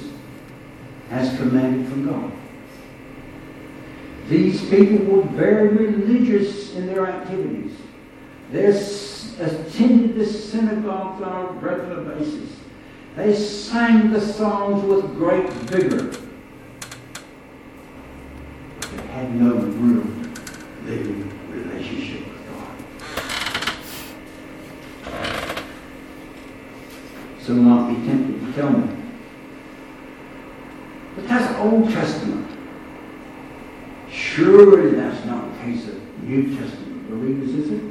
as 1.11 1.37
commanded 1.37 1.89
from 1.89 2.07
God. 2.07 2.33
These 4.29 4.63
people 4.71 5.05
were 5.05 5.23
very 5.23 5.69
religious 5.69 6.75
in 6.75 6.87
their 6.87 7.07
activities. 7.07 7.77
They 8.51 8.73
attended 9.39 10.17
the 10.17 10.27
synagogues 10.27 11.23
on 11.23 11.47
a 11.47 11.53
regular 11.59 12.03
basis. 12.15 12.57
They 13.17 13.35
sang 13.35 14.11
the 14.13 14.21
songs 14.21 14.85
with 14.85 15.15
great 15.17 15.49
vigor. 15.51 16.11
They 18.91 19.07
had 19.09 19.35
no 19.35 19.55
room. 19.55 20.33
living 20.85 21.31
relationship 21.51 22.27
with 22.27 22.47
God. 25.05 25.65
Some 27.41 27.65
might 27.65 27.95
be 27.95 28.07
tempted 28.07 28.41
to 28.47 28.53
tell 28.53 28.71
me. 28.71 28.97
But 31.15 31.29
that's 31.29 31.59
Old 31.59 31.91
Testament. 31.91 32.51
Surely 34.11 34.91
that's 34.97 35.25
not 35.25 35.53
the 35.53 35.59
case 35.63 35.87
of 35.87 36.23
New 36.25 36.57
Testament 36.57 37.09
believers, 37.09 37.55
is 37.55 37.71
it? 37.71 37.83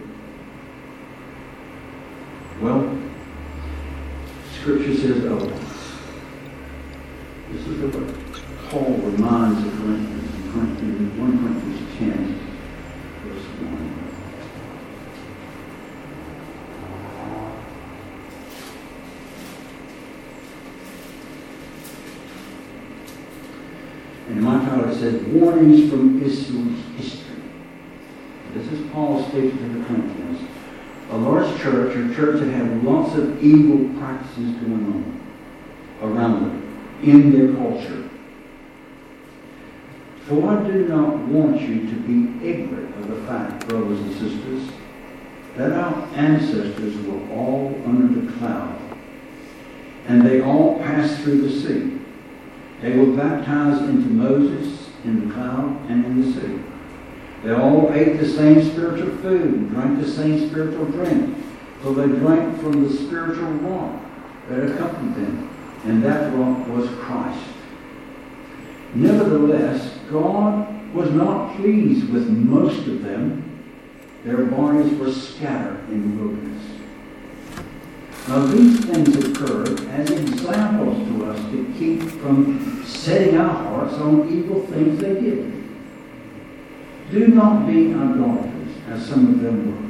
Well, 2.62 2.98
Scripture 4.54 4.96
says 4.96 5.26
otherwise. 5.26 5.60
This 7.52 7.68
is 7.68 7.94
what 7.94 8.70
Paul 8.70 8.94
reminds 9.04 9.64
the 9.64 9.70
Corinthians 9.72 10.36
in 10.36 10.52
Corinthians, 10.52 11.20
1 11.20 11.40
Corinthians 11.40 11.98
10, 12.00 12.10
verse 13.24 13.46
1. 13.46 13.94
And 24.30 24.42
my 24.42 24.64
title 24.66 24.96
says, 24.96 25.22
Warnings 25.24 25.90
from 25.92 26.24
Israel's 26.24 26.80
History. 26.96 27.24
This 28.54 28.72
is 28.72 28.90
Paul 28.92 29.24
speaking 29.24 29.58
to 29.58 29.80
the 29.80 29.86
Corinthians. 29.86 30.48
A 31.12 31.18
large 31.18 31.60
church, 31.60 31.96
a 31.96 32.16
church 32.16 32.40
that 32.40 32.50
had 32.50 32.84
lots 33.04 33.18
of 33.18 33.44
evil 33.44 34.00
practices 34.00 34.56
going 34.58 34.86
on 34.86 35.22
around 36.02 36.44
them 36.44 37.00
in 37.04 37.32
their 37.32 37.54
culture. 37.56 38.10
For 40.26 40.50
I 40.50 40.64
do 40.66 40.88
not 40.88 41.18
want 41.28 41.62
you 41.62 41.82
to 41.82 41.96
be 41.96 42.48
ignorant 42.48 42.96
of 42.98 43.08
the 43.10 43.28
fact, 43.28 43.68
brothers 43.68 44.00
and 44.00 44.14
sisters, 44.14 44.70
that 45.58 45.74
our 45.74 45.94
ancestors 46.16 46.96
were 47.06 47.30
all 47.34 47.76
under 47.86 48.22
the 48.22 48.32
cloud, 48.38 48.80
and 50.08 50.26
they 50.26 50.42
all 50.42 50.80
passed 50.80 51.22
through 51.22 51.42
the 51.42 51.50
sea. 51.50 52.00
They 52.82 52.98
were 52.98 53.16
baptized 53.18 53.84
into 53.84 54.08
Moses 54.08 54.90
in 55.04 55.28
the 55.28 55.34
cloud 55.34 55.90
and 55.90 56.06
in 56.06 56.22
the 56.22 56.42
sea. 56.42 56.60
They 57.44 57.54
all 57.54 57.92
ate 57.94 58.18
the 58.18 58.28
same 58.28 58.64
spiritual 58.72 59.16
food 59.18 59.70
drank 59.72 60.00
the 60.00 60.10
same 60.10 60.50
spiritual 60.50 60.86
drink. 60.86 61.38
For 61.84 61.94
they 61.94 62.08
drank 62.08 62.62
from 62.62 62.82
the 62.82 62.90
spiritual 62.90 63.52
rock 63.56 64.02
that 64.48 64.72
accompanied 64.72 65.16
them, 65.16 65.50
and 65.84 66.02
that 66.02 66.34
rock 66.34 66.66
was 66.70 66.90
Christ. 66.92 67.44
Nevertheless, 68.94 69.98
God 70.10 70.94
was 70.94 71.12
not 71.12 71.58
pleased 71.58 72.10
with 72.10 72.30
most 72.30 72.88
of 72.88 73.04
them. 73.04 73.66
Their 74.24 74.46
bodies 74.46 74.98
were 74.98 75.12
scattered 75.12 75.78
in 75.90 76.16
the 76.16 76.24
wilderness. 76.24 76.64
Now 78.30 78.46
these 78.46 78.86
things 78.86 79.18
occur 79.26 79.64
as 79.90 80.10
examples 80.10 81.06
to 81.10 81.26
us 81.26 81.40
to 81.52 81.74
keep 81.78 82.02
from 82.02 82.82
setting 82.86 83.36
our 83.36 83.54
hearts 83.54 83.96
on 83.96 84.30
evil 84.32 84.66
things 84.68 85.02
they 85.02 85.16
did. 85.16 85.52
Do 87.12 87.28
not 87.28 87.68
be 87.68 87.94
idolaters, 87.94 88.72
as 88.90 89.06
some 89.06 89.34
of 89.34 89.42
them 89.42 89.70
were. 89.70 89.84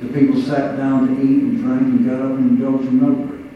The 0.00 0.08
people 0.08 0.40
sat 0.40 0.76
down 0.76 1.08
to 1.08 1.22
eat 1.22 1.42
and 1.42 1.58
drank 1.60 1.82
and 1.82 2.06
got 2.06 2.20
up 2.20 2.38
and 2.38 2.50
indulged 2.50 2.86
in 2.86 3.00
revelry. 3.00 3.50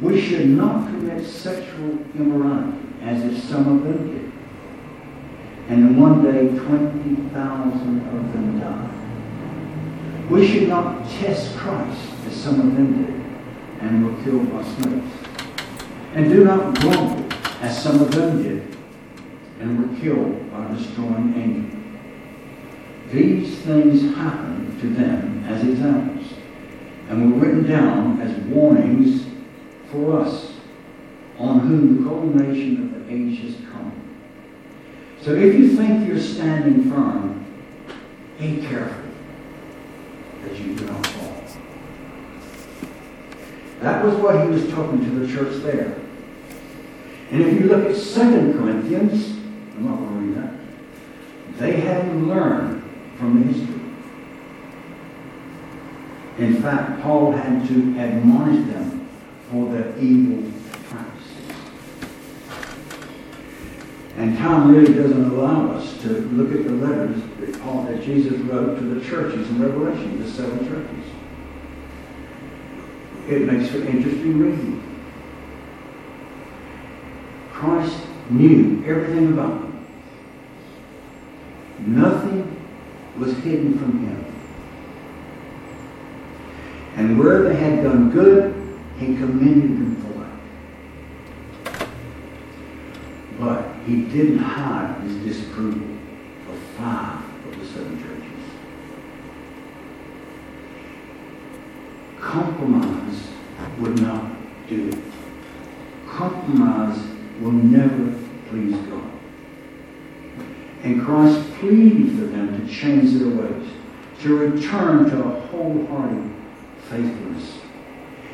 We 0.00 0.20
should 0.20 0.48
not 0.48 0.88
commit 0.88 1.24
sexual 1.24 1.98
immorality, 2.16 2.76
as 3.02 3.22
if 3.24 3.44
some 3.44 3.68
of 3.68 3.84
them 3.84 4.12
did. 4.12 4.32
And 5.68 5.90
in 5.90 6.00
one 6.00 6.24
day, 6.24 6.48
20,000 6.48 8.08
of 8.08 8.32
them 8.32 8.60
died. 8.60 10.30
We 10.30 10.46
should 10.46 10.68
not 10.68 11.08
test 11.08 11.56
Christ, 11.56 12.00
as 12.26 12.34
some 12.34 12.58
of 12.58 12.74
them 12.74 13.04
did, 13.04 13.14
and 13.80 14.04
were 14.04 14.24
killed 14.24 14.52
by 14.52 14.64
snakes. 14.64 15.16
And 16.14 16.30
do 16.30 16.44
not 16.44 16.80
grumble, 16.80 17.32
as 17.60 17.80
some 17.80 18.00
of 18.00 18.10
them 18.10 18.42
did, 18.42 18.76
and 19.60 19.78
were 19.78 20.00
killed 20.00 20.50
by 20.50 20.66
a 20.66 20.76
destroying 20.76 21.34
angel. 21.36 21.80
These 23.12 23.58
things 23.60 24.16
happened 24.16 24.80
to 24.80 24.88
them 24.88 25.33
as 25.44 25.62
examples, 25.62 26.26
and 27.08 27.32
were 27.32 27.38
written 27.38 27.66
down 27.66 28.20
as 28.20 28.36
warnings 28.44 29.26
for 29.90 30.20
us, 30.20 30.52
on 31.38 31.60
whom 31.60 32.02
the 32.02 32.08
culmination 32.08 32.94
of 32.94 33.06
the 33.06 33.12
age 33.12 33.40
has 33.40 33.56
come. 33.70 33.92
So 35.20 35.34
if 35.34 35.54
you 35.54 35.76
think 35.76 36.06
you're 36.06 36.20
standing 36.20 36.90
firm, 36.90 37.44
be 38.38 38.66
careful 38.66 39.10
that 40.42 40.56
you 40.58 40.74
do 40.76 40.86
not 40.86 41.06
fall. 41.06 41.44
That 43.80 44.04
was 44.04 44.14
what 44.16 44.42
he 44.42 44.48
was 44.48 44.68
talking 44.70 45.04
to 45.04 45.10
the 45.10 45.32
church 45.32 45.62
there. 45.62 45.96
And 47.30 47.42
if 47.42 47.60
you 47.60 47.66
look 47.68 47.84
at 47.84 47.96
2 47.96 48.58
Corinthians, 48.58 49.36
I'm 49.76 49.84
not 49.84 49.98
going 49.98 50.08
to 50.08 50.16
read 50.16 50.36
that, 50.36 51.58
they 51.58 51.80
hadn't 51.80 52.28
learned 52.28 52.82
from 53.18 53.40
the 53.40 53.52
history. 53.52 53.73
In 56.38 56.60
fact, 56.60 57.00
Paul 57.02 57.32
had 57.32 57.66
to 57.68 57.98
admonish 57.98 58.66
them 58.72 59.08
for 59.50 59.72
their 59.72 59.96
evil 59.98 60.50
practices. 60.88 61.56
And 64.16 64.36
time 64.38 64.74
really 64.74 64.94
doesn't 64.94 65.30
allow 65.30 65.70
us 65.72 66.00
to 66.02 66.08
look 66.08 66.52
at 66.52 66.64
the 66.64 66.72
letters 66.72 67.22
that, 67.38 67.60
Paul, 67.62 67.84
that 67.84 68.02
Jesus 68.02 68.32
wrote 68.40 68.78
to 68.78 68.84
the 68.84 69.04
churches 69.04 69.48
in 69.48 69.62
Revelation, 69.62 70.20
the 70.20 70.28
seven 70.28 70.58
churches. 70.66 71.04
It 73.28 73.42
makes 73.42 73.70
for 73.70 73.78
interesting 73.78 74.38
reading. 74.38 74.82
Christ 77.52 77.96
knew 78.30 78.84
everything 78.86 79.32
about 79.32 79.60
them. 79.60 79.86
Nothing 81.78 82.60
was 83.18 83.36
hidden 83.38 83.78
from 83.78 84.06
him. 84.06 84.33
Where 87.18 87.42
they 87.44 87.54
had 87.54 87.84
done 87.84 88.10
good, 88.10 88.54
he 88.98 89.06
commended 89.16 89.70
them 89.70 89.96
for 90.02 90.14
it. 91.80 91.88
But 93.38 93.74
he 93.86 94.02
didn't 94.02 94.38
hide 94.38 95.00
his 95.02 95.16
disapproval 95.16 95.96
of 96.50 96.58
five 96.76 97.22
of 97.46 97.58
the 97.58 97.66
seven 97.66 97.98
churches. 97.98 98.24
Compromise 102.20 103.28
would 103.78 104.00
not 104.00 104.32
do 104.68 104.88
it. 104.88 104.98
Compromise 106.08 106.98
will 107.40 107.52
never 107.52 108.18
please 108.48 108.76
God. 108.88 109.10
And 110.82 111.04
Christ 111.04 111.48
pleaded 111.54 112.18
for 112.18 112.26
them 112.26 112.60
to 112.60 112.72
change 112.72 113.12
their 113.14 113.28
ways, 113.28 113.68
to 114.22 114.36
return 114.36 115.10
to 115.10 115.22
a 115.22 115.40
wholehearted 115.40 116.33
faithfulness. 116.88 117.58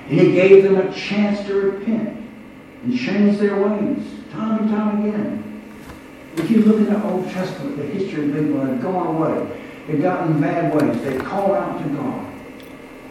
And 0.08 0.20
he 0.20 0.32
gave 0.32 0.64
them 0.64 0.76
a 0.76 0.92
chance 0.92 1.46
to 1.46 1.54
repent 1.54 2.18
and 2.82 2.98
change 2.98 3.38
their 3.38 3.56
ways, 3.56 4.04
time 4.32 4.60
and 4.60 4.70
time 4.70 5.06
again. 5.06 5.62
If 6.36 6.50
you 6.50 6.62
look 6.62 6.76
in 6.76 6.86
the 6.86 7.04
Old 7.04 7.28
Testament, 7.30 7.76
the 7.76 7.84
history 7.84 8.28
of 8.28 8.34
people 8.34 8.60
had 8.64 8.80
gone 8.80 9.16
away. 9.16 9.60
They'd 9.86 10.02
gotten 10.02 10.40
bad 10.40 10.74
ways. 10.74 11.02
They 11.02 11.18
called 11.18 11.52
out 11.52 11.82
to 11.82 11.88
God. 11.90 12.26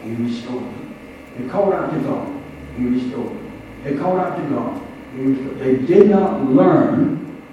He 0.04 0.12
restored 0.12 0.63
them. 0.63 0.95
They 1.38 1.47
called 1.49 1.73
out 1.73 1.91
to 1.91 1.99
God. 1.99 2.41
He 2.78 2.86
restored 2.86 3.30
them. 3.30 3.52
They 3.84 3.95
called 3.95 4.19
out 4.19 4.38
to 4.38 4.49
God. 4.49 4.82
He 5.15 5.21
restored 5.23 5.60
them. 5.60 5.60
They 5.60 5.86
did 5.86 6.10
not 6.10 6.45
learn 6.45 7.43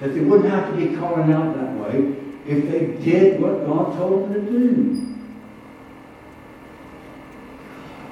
that 0.00 0.08
they 0.14 0.20
wouldn't 0.20 0.50
have 0.50 0.70
to 0.70 0.76
be 0.76 0.96
calling 0.96 1.32
out 1.32 1.56
that 1.56 1.74
way 1.76 2.14
if 2.46 2.70
they 2.70 3.02
did 3.04 3.40
what 3.40 3.66
God 3.66 3.96
told 3.96 4.30
them 4.30 4.34
to 4.34 4.50
do. 4.50 5.13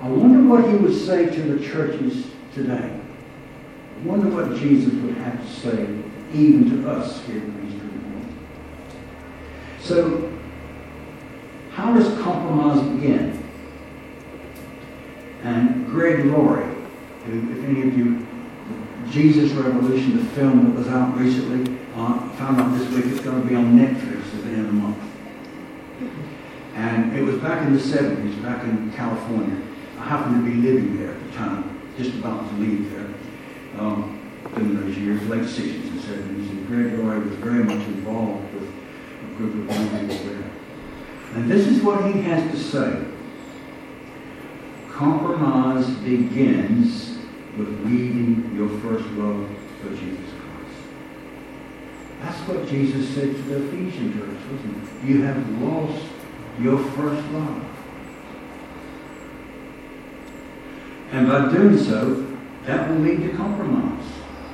I 0.03 0.09
wonder 0.09 0.43
what 0.49 0.69
he 0.69 0.75
would 0.75 0.99
say 1.01 1.27
to 1.27 1.43
the 1.43 1.65
churches 1.65 2.27
today. 2.53 2.91
I 2.93 4.05
wonder 4.05 4.29
what 4.31 4.59
Jesus 4.59 4.93
would 4.95 5.15
have 5.15 5.41
to 5.41 5.49
say 5.49 5.83
even 6.35 6.69
to 6.71 6.91
us 6.91 7.25
here 7.25 7.37
in 7.37 7.69
Eastern 7.69 8.35
So, 9.81 10.33
how 11.71 11.95
does 11.95 12.09
compromise 12.21 12.83
begin? 12.97 13.49
And 15.45 15.87
Greg 15.87 16.25
Laurie, 16.25 16.75
who, 17.27 17.53
if 17.53 17.65
any 17.65 17.83
of 17.83 17.97
you, 17.97 18.27
Jesus 19.09 19.53
Revolution, 19.53 20.17
the 20.17 20.25
film 20.33 20.65
that 20.65 20.79
was 20.79 20.89
out 20.89 21.17
recently, 21.17 21.79
uh, 21.95 22.29
found 22.31 22.61
out 22.61 22.77
this 22.77 22.89
week 22.89 23.07
it's 23.07 23.21
going 23.21 23.41
to 23.41 23.49
be 23.49 23.55
on 23.55 23.79
Netflix 23.79 24.35
at 24.35 24.45
the 24.47 24.51
end 24.51 24.61
of 24.61 24.67
the 24.67 24.73
month. 24.73 24.99
And 26.75 27.17
it 27.17 27.23
was 27.23 27.37
back 27.37 27.65
in 27.65 27.75
the 27.75 27.79
70s, 27.79 28.43
back 28.43 28.65
in 28.65 28.91
California. 28.97 29.69
I 30.03 30.05
happened 30.07 30.45
to 30.45 30.51
be 30.51 30.57
living 30.57 30.99
there 30.99 31.13
at 31.13 31.25
the 31.25 31.33
time, 31.37 31.81
just 31.97 32.15
about 32.17 32.49
to 32.49 32.57
leave 32.57 32.91
there 32.91 33.09
um, 33.79 34.21
in 34.57 34.81
those 34.81 34.99
years, 34.99 35.23
late 35.29 35.43
60s 35.43 35.91
and 35.91 36.01
70s. 36.01 36.51
And 36.51 36.67
Greg 36.67 36.99
Laurie 36.99 37.21
was 37.21 37.37
very 37.37 37.63
much 37.63 37.87
involved 37.87 38.53
with 38.53 38.65
a 38.65 39.37
group 39.37 39.71
of 39.71 39.77
young 39.77 40.09
people 40.09 40.27
there. 40.27 40.51
And 41.35 41.49
this 41.49 41.69
is 41.69 41.85
what 41.85 42.13
he 42.13 42.21
has 42.23 42.51
to 42.51 42.59
say. 42.59 43.05
Compromise 44.91 45.89
begins 45.99 47.19
with 47.57 47.69
leaving 47.85 48.53
your 48.57 48.71
first 48.81 49.05
love 49.13 49.49
for 49.81 49.91
Jesus 49.91 50.31
Christ. 50.31 50.83
That's 52.23 52.39
what 52.49 52.69
Jesus 52.69 53.09
said 53.15 53.37
to 53.37 53.43
the 53.43 53.69
Ephesian 53.69 54.15
church, 54.15 54.51
wasn't 54.51 54.83
it? 54.83 55.07
You 55.07 55.23
have 55.23 55.63
lost 55.63 56.05
your 56.59 56.79
first 56.91 57.25
love. 57.31 57.72
And 61.13 61.29
by 61.29 61.53
doing 61.53 61.79
so, 61.79 62.27
that 62.65 62.89
will 62.89 62.97
lead 62.97 63.21
to 63.21 63.37
compromise, 63.37 64.05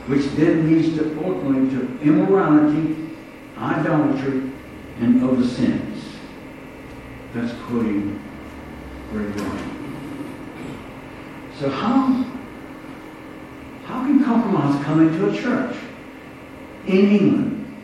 which 0.09 0.27
then 0.33 0.68
leads 0.68 0.97
to 0.99 1.16
ultimately 1.25 1.71
to 1.71 2.01
immorality, 2.01 2.97
idolatry, 3.57 4.51
and 5.01 5.23
other 5.23 5.47
sins. 5.47 6.05
That's 7.33 7.53
quoting 7.62 8.21
Greg 9.12 9.37
Laurie. 9.37 9.61
So 11.61 11.71
how, 11.71 12.25
how 13.85 14.05
can 14.05 14.25
compromise 14.25 14.85
come 14.85 15.07
into 15.07 15.29
a 15.29 15.37
church 15.37 15.77
in 16.87 17.11
England? 17.11 17.77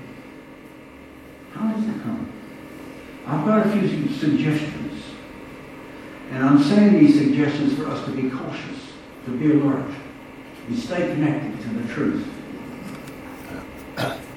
How 1.52 1.68
does 1.72 1.84
it 1.84 2.02
come? 2.02 2.32
I've 3.26 3.46
got 3.46 3.66
a 3.66 3.70
few 3.70 4.08
suggestions. 4.08 4.73
And 6.34 6.44
I'm 6.44 6.60
saying 6.64 6.98
these 6.98 7.16
suggestions 7.16 7.74
for 7.74 7.86
us 7.86 8.04
to 8.06 8.10
be 8.10 8.28
cautious, 8.28 8.92
to 9.26 9.30
be 9.30 9.52
alert, 9.52 9.88
and 10.66 10.76
stay 10.76 11.06
connected 11.14 11.60
to 11.62 11.68
the 11.68 11.94
truth. 11.94 12.24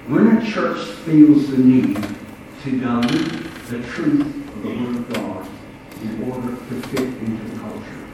When 0.08 0.38
a 0.38 0.46
church 0.46 0.78
feels 0.78 1.50
the 1.50 1.58
need 1.58 1.96
to 1.96 2.80
dilute 2.80 3.68
the 3.70 3.82
truth 3.82 4.22
of 4.22 4.62
the 4.62 4.70
Word 4.70 4.96
of 4.96 5.14
God 5.16 5.50
in 6.04 6.32
order 6.32 6.56
to 6.56 6.82
fit 6.88 7.00
into 7.00 7.44
the 7.50 7.60
culture. 7.62 8.06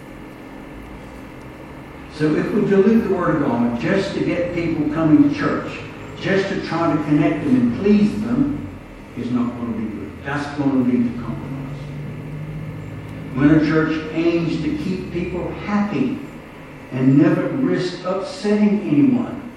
So 2.13 2.36
if 2.36 2.54
we 2.54 2.62
dilute 2.62 3.10
the 3.10 3.13
Word 3.13 3.36
of 3.36 3.41
God 3.41 3.82
just 3.82 4.13
to 4.13 4.24
get 4.24 4.56
people 4.56 4.93
coming 4.93 5.30
to 5.30 5.36
church, 5.36 5.78
just 6.22 6.48
to 6.48 6.65
try 6.65 6.96
to 6.96 7.04
connect 7.04 7.43
them 7.43 7.56
and 7.58 7.82
please 7.82 8.22
them, 8.22 8.65
is 9.17 9.30
not 9.30 9.54
going 9.58 9.74
to 9.74 9.80
be 9.80 9.86
good. 9.98 10.24
That's 10.24 10.58
going 10.58 10.72
to 10.72 10.89
lead 10.89 11.04
to 11.04 11.22
compromise. 11.22 11.42
When 13.34 13.50
a 13.50 13.65
church 13.65 14.00
aims 14.13 14.62
to 14.62 14.78
keep 14.78 15.12
people 15.12 15.52
happy 15.52 16.19
and 16.91 17.17
never 17.17 17.48
risk 17.48 18.04
upsetting 18.06 18.82
anyone, 18.82 19.52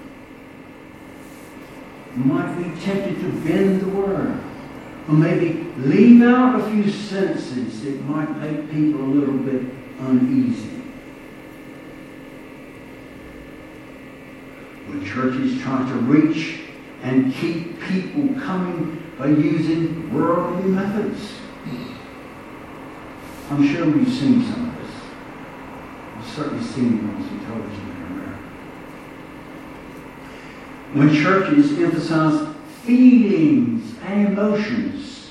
might 2.15 2.57
be 2.57 2.81
tempted 2.81 3.21
to 3.21 3.29
bend 3.47 3.83
the 3.83 3.89
word, 3.89 4.41
or 5.07 5.15
maybe 5.15 5.71
leave 5.77 6.23
out 6.23 6.59
a 6.59 6.71
few 6.71 6.91
sentences 6.91 7.83
that 7.85 8.01
might 8.05 8.35
make 8.39 8.71
people 8.71 9.03
a 9.03 9.13
little 9.13 9.37
bit 9.37 9.63
uneasy. 10.01 10.71
When 14.87 15.05
churches 15.05 15.61
try 15.61 15.87
to 15.87 15.95
reach 15.97 16.61
and 17.03 17.35
keep 17.35 17.79
people 17.83 18.41
coming 18.41 19.03
by 19.19 19.27
using 19.27 20.15
worldly 20.15 20.71
methods. 20.71 21.33
I'm 23.49 23.65
sure 23.65 23.87
we've 23.87 24.13
seen 24.13 24.43
some 24.43 24.71
of 24.71 24.77
this. 24.77 24.95
We've 26.17 26.35
certainly 26.35 26.65
seen 26.65 26.99
it 26.99 27.05
on 27.05 27.47
television 27.47 27.91
in 27.91 28.03
America. 28.13 28.39
When 30.95 31.15
churches 31.15 31.79
emphasize 31.79 32.55
feelings 32.83 33.95
and 34.03 34.29
emotions 34.29 35.31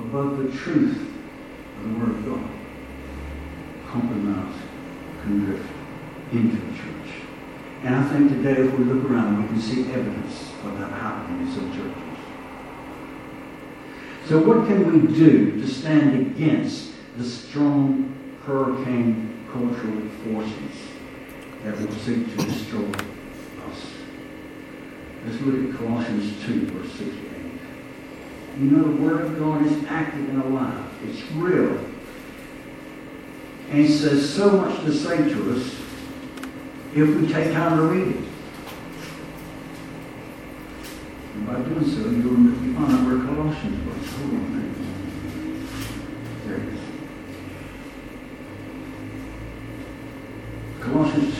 above 0.00 0.38
the 0.38 0.50
truth 0.58 0.96
of 0.96 1.88
the 1.88 1.98
Word 2.00 2.10
of 2.10 2.26
God, 2.26 2.50
compromise 3.86 4.56
can 5.22 5.44
drift 5.44 5.70
into 6.32 6.56
the 6.56 6.72
church. 6.72 7.22
And 7.84 7.94
I 7.94 8.08
think 8.08 8.30
today, 8.30 8.62
if 8.62 8.76
we 8.76 8.84
look 8.84 9.08
around, 9.08 9.40
we 9.40 9.48
can 9.48 9.60
see 9.60 9.82
evidence 9.92 10.50
of 10.64 10.80
that 10.80 10.90
happening 10.90 11.46
in 11.46 11.54
some 11.54 11.72
churches. 11.72 11.94
So, 14.26 14.40
what 14.40 14.66
can 14.66 14.92
we 14.92 15.14
do 15.14 15.60
to 15.60 15.68
stand 15.68 16.20
against 16.20 16.90
the 17.16 17.24
strong 17.24 18.14
hurricane 18.44 19.46
cultural 19.52 20.08
forces 20.24 20.78
that 21.64 21.78
will 21.78 21.92
seek 21.92 22.30
to 22.36 22.44
destroy 22.44 22.88
us? 23.68 23.86
Let's 25.26 25.40
look 25.42 25.70
at 25.70 25.78
Colossians 25.78 26.44
2, 26.46 26.66
verse 26.66 26.92
68. 26.92 27.30
You 28.58 28.64
know, 28.64 28.82
the 28.84 29.02
Word 29.02 29.20
of 29.22 29.38
God 29.38 29.66
is 29.66 29.84
active 29.86 30.28
and 30.28 30.42
alive, 30.42 30.84
it's 31.04 31.30
real. 31.32 31.78
And 33.70 33.80
it 33.80 33.92
says 33.92 34.34
so 34.34 34.50
much 34.50 34.80
to 34.84 34.92
say 34.92 35.16
to 35.16 35.54
us 35.54 35.76
if 36.94 37.16
we 37.16 37.32
take 37.32 37.52
time 37.52 37.76
to 37.76 37.82
read 37.84 38.08
it. 38.16 38.24
And 41.34 41.46
by 41.46 41.54
doing 41.60 41.84
so, 41.84 42.10
you'll 42.10 42.40
out 42.76 42.90
Colossians 43.26 43.86
was. 43.86 44.10
Hold 44.14 44.30
on 44.30 44.36
a 44.36 44.48
minute. 44.48 44.76
There 46.46 46.56
it 46.56 46.74
is. 46.74 46.79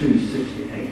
Colossians 0.01 0.33
2, 0.33 0.45
6 0.45 0.53
to 0.57 0.75
8. 0.75 0.91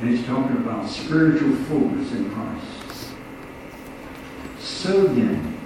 And 0.00 0.14
it's 0.14 0.26
talking 0.26 0.56
about 0.58 0.88
spiritual 0.88 1.54
fullness 1.66 2.12
in 2.12 2.30
Christ. 2.30 3.12
So 4.58 5.04
then, 5.08 5.58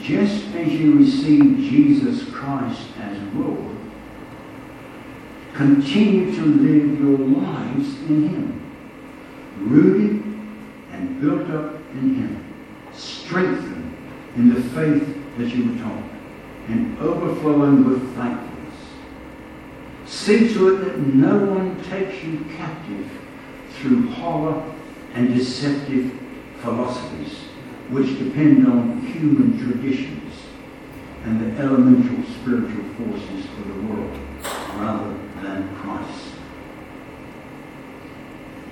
just 0.00 0.46
as 0.54 0.72
you 0.72 0.98
receive 0.98 1.58
Jesus 1.58 2.30
Christ 2.30 2.86
as 2.98 3.18
Lord, 3.34 3.76
continue 5.52 6.34
to 6.34 6.42
live 6.42 7.00
your 7.00 7.18
lives 7.18 7.88
in 8.08 8.28
Him, 8.28 8.72
rooted 9.58 10.22
and 10.92 11.20
built 11.20 11.50
up 11.50 11.74
in 11.92 12.14
Him, 12.14 12.54
strengthened 12.92 13.71
in 14.36 14.54
the 14.54 14.60
faith 14.70 15.16
that 15.38 15.48
you 15.54 15.72
were 15.72 15.82
taught, 15.82 16.04
and 16.68 16.98
overflowing 16.98 17.88
with 17.88 18.14
thankfulness. 18.16 18.74
See 20.06 20.52
to 20.54 20.74
it 20.74 20.84
that 20.84 20.98
no 20.98 21.38
one 21.38 21.82
takes 21.84 22.22
you 22.22 22.44
captive 22.56 23.10
through 23.70 24.10
horror 24.10 24.62
and 25.14 25.34
deceptive 25.34 26.12
philosophies 26.60 27.38
which 27.90 28.18
depend 28.18 28.66
on 28.66 29.00
human 29.00 29.58
traditions 29.58 30.34
and 31.24 31.40
the 31.40 31.60
elemental 31.60 32.24
spiritual 32.34 32.84
forces 32.94 33.44
of 33.44 33.68
the 33.68 33.82
world 33.82 34.18
rather 34.76 35.14
than 35.42 35.76
Christ. 35.76 36.34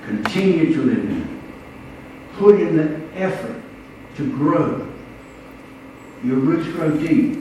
Continue 0.03 0.73
to 0.75 0.83
live 0.83 1.05
in 1.05 1.23
it. 1.23 1.29
Put 2.38 2.61
in 2.61 2.77
the 2.77 3.20
effort 3.20 3.62
to 4.16 4.31
grow. 4.31 4.89
Your 6.24 6.37
roots 6.37 6.70
grow 6.72 6.90
deep. 6.96 7.38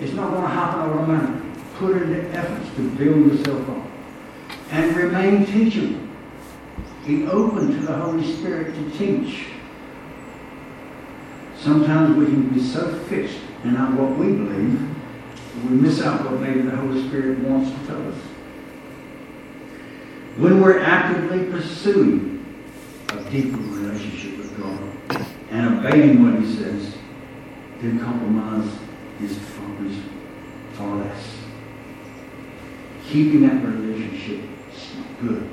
It's 0.00 0.12
not 0.12 0.30
going 0.30 0.42
to 0.42 0.48
happen 0.48 0.80
automatically. 0.80 1.50
Put 1.76 2.02
in 2.02 2.12
the 2.12 2.38
efforts 2.38 2.74
to 2.76 2.90
build 2.90 3.32
yourself 3.32 3.68
up. 3.68 3.86
And 4.70 4.96
remain 4.96 5.46
teachable. 5.46 6.00
Be 7.06 7.26
open 7.26 7.68
to 7.68 7.86
the 7.86 7.94
Holy 7.94 8.36
Spirit 8.36 8.74
to 8.74 8.98
teach. 8.98 9.46
Sometimes 11.56 12.16
we 12.16 12.26
can 12.26 12.48
be 12.50 12.60
so 12.60 12.98
fixed 13.04 13.38
in 13.64 13.76
our 13.76 13.90
what 13.92 14.16
we 14.16 14.26
believe, 14.26 14.88
we 15.64 15.76
miss 15.76 16.00
out 16.00 16.24
what 16.24 16.40
maybe 16.40 16.60
the 16.60 16.76
Holy 16.76 17.08
Spirit 17.08 17.40
wants 17.40 17.70
to 17.70 17.86
tell 17.86 18.08
us. 18.08 18.14
When 20.36 20.60
we're 20.60 20.78
actively 20.78 21.50
pursuing 21.50 22.44
a 23.08 23.30
deeper 23.30 23.56
relationship 23.56 24.38
with 24.38 24.60
God 24.60 25.26
and 25.50 25.78
obeying 25.78 26.22
what 26.22 26.40
He 26.40 26.54
says, 26.54 26.87
then 27.80 27.98
compromise 28.00 28.70
is 29.20 29.38
far 30.78 30.96
less. 30.96 31.36
Keeping 33.08 33.42
that 33.42 33.64
relationship 33.64 34.44
is 34.72 34.92
good. 35.20 35.48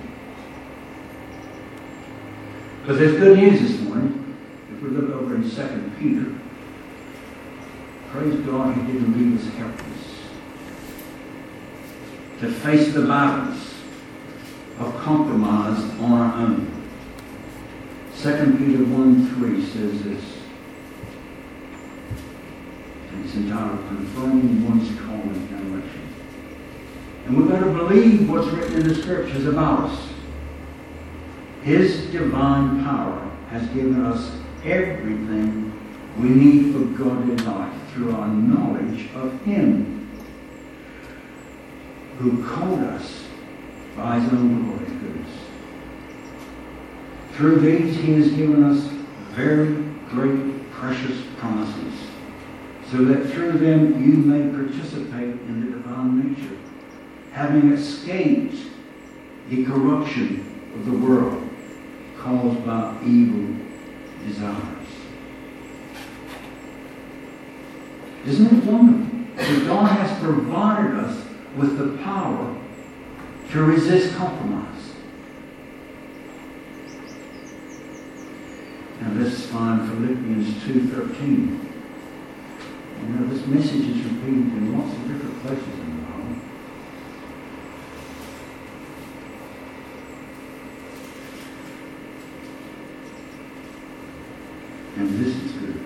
Because 2.82 3.00
there's 3.00 3.18
good 3.18 3.38
news 3.38 3.60
this 3.60 3.82
morning. 3.82 4.36
If 4.72 4.82
we 4.84 4.90
look 4.90 5.10
over 5.12 5.36
in 5.36 5.50
2 5.50 5.92
Peter, 6.00 6.36
praise 8.12 8.40
God 8.46 8.76
he 8.76 8.94
didn't 8.94 9.18
leave 9.18 9.40
us 9.40 9.54
helpless 9.56 9.86
to 12.40 12.52
face 12.52 12.94
the 12.94 13.02
balance 13.02 13.74
of 14.80 14.96
compromise 14.98 15.80
on 16.02 16.12
our 16.12 16.34
own. 16.42 16.72
2 18.22 18.58
Peter 18.58 18.84
1 18.84 19.36
3 19.36 19.66
says 19.66 20.04
this. 20.04 20.35
It's 23.24 23.36
entitled 23.36 23.88
Confirming 23.88 24.66
One's 24.66 25.00
Calling 25.00 25.48
and 25.52 25.74
Election. 25.74 26.02
And 27.26 27.38
we've 27.38 27.50
got 27.50 27.60
to 27.60 27.72
believe 27.72 28.30
what's 28.30 28.48
written 28.48 28.82
in 28.82 28.88
the 28.88 28.96
scriptures 28.96 29.46
about 29.46 29.90
us. 29.90 30.10
His 31.64 32.06
divine 32.12 32.84
power 32.84 33.32
has 33.50 33.68
given 33.70 34.04
us 34.06 34.32
everything 34.64 35.72
we 36.20 36.30
need 36.30 36.74
for 36.74 36.86
godly 37.04 37.36
life 37.38 37.74
through 37.94 38.16
our 38.16 38.28
knowledge 38.28 39.10
of 39.16 39.42
Him 39.44 40.10
who 42.20 42.46
called 42.48 42.80
us 42.80 43.26
by 43.96 44.20
His 44.20 44.32
own 44.32 44.64
glory 44.64 44.86
goodness. 44.86 45.32
Through 47.34 47.60
these 47.60 47.96
He 47.98 48.14
has 48.14 48.32
given 48.32 48.64
us 48.64 48.80
very 49.32 49.84
great, 50.10 50.72
precious 50.72 51.22
promises, 51.38 51.85
so 52.92 53.04
that 53.06 53.32
through 53.32 53.54
them 53.54 54.04
you 54.04 54.18
may 54.18 54.56
participate 54.56 55.30
in 55.30 55.66
the 55.66 55.78
divine 55.78 56.34
nature, 56.34 56.58
having 57.32 57.72
escaped 57.74 58.56
the 59.50 59.66
corruption 59.66 60.62
of 60.76 60.86
the 60.86 60.92
world 60.92 61.50
caused 62.18 62.66
by 62.66 62.96
evil 63.04 63.56
desires. 64.26 64.88
Isn't 68.26 68.58
it 68.58 68.64
wonderful 68.64 69.20
that 69.36 69.68
God 69.68 69.92
has 70.00 70.20
provided 70.20 70.96
us 70.96 71.26
with 71.56 71.78
the 71.78 72.02
power 72.04 72.56
to 73.52 73.64
resist 73.64 74.16
compromise? 74.16 74.94
Now 79.02 79.12
let's 79.22 79.46
find 79.46 79.88
Philippians 79.90 80.64
2.13. 80.64 81.65
You 83.02 83.10
know, 83.10 83.28
this 83.28 83.46
message 83.48 83.88
is 83.90 84.04
repeated 84.06 84.54
in 84.58 84.78
lots 84.78 84.96
of 84.96 85.08
different 85.08 85.42
places 85.42 85.80
in 85.80 85.98
the 85.98 86.02
Bible. 86.04 86.36
And 94.98 95.20
this 95.20 95.36
is 95.36 95.52
good. 95.54 95.86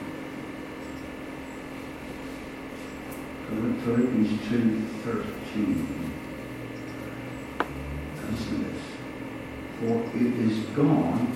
Philippians 3.83 4.31
2.13. 4.41 6.11
Listen 8.29 8.47
to 8.47 8.63
this. 8.65 8.81
For 9.79 9.95
it 10.17 10.33
is 10.39 10.59
God 10.75 11.27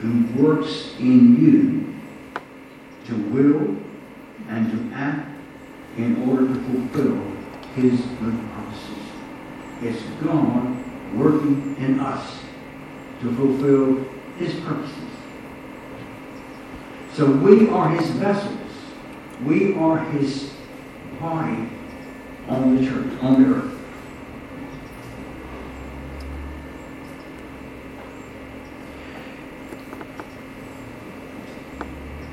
who 0.00 0.12
works 0.42 0.94
in 0.98 1.36
you 1.40 1.94
to 3.06 3.14
will 3.30 3.76
and 4.48 4.70
to 4.70 4.94
act 4.94 5.28
in 5.96 6.28
order 6.28 6.48
to 6.48 6.60
fulfill 6.72 7.20
his 7.74 8.00
good 8.00 8.38
purposes 8.54 9.02
It's 9.82 10.02
God 10.22 10.76
working 11.14 11.76
in 11.78 12.00
us 12.00 12.40
to 13.20 13.34
fulfill 13.34 14.04
his 14.38 14.54
purposes. 14.60 14.96
So 17.12 17.30
we 17.30 17.68
are 17.68 17.90
his 17.90 18.08
vessels. 18.12 18.58
We 19.44 19.74
are 19.74 19.98
his 19.98 20.54
body 21.20 21.68
on 22.48 22.76
the 22.76 22.86
church, 22.86 23.12
on 23.20 23.42
the 23.42 23.54
earth. 23.54 23.78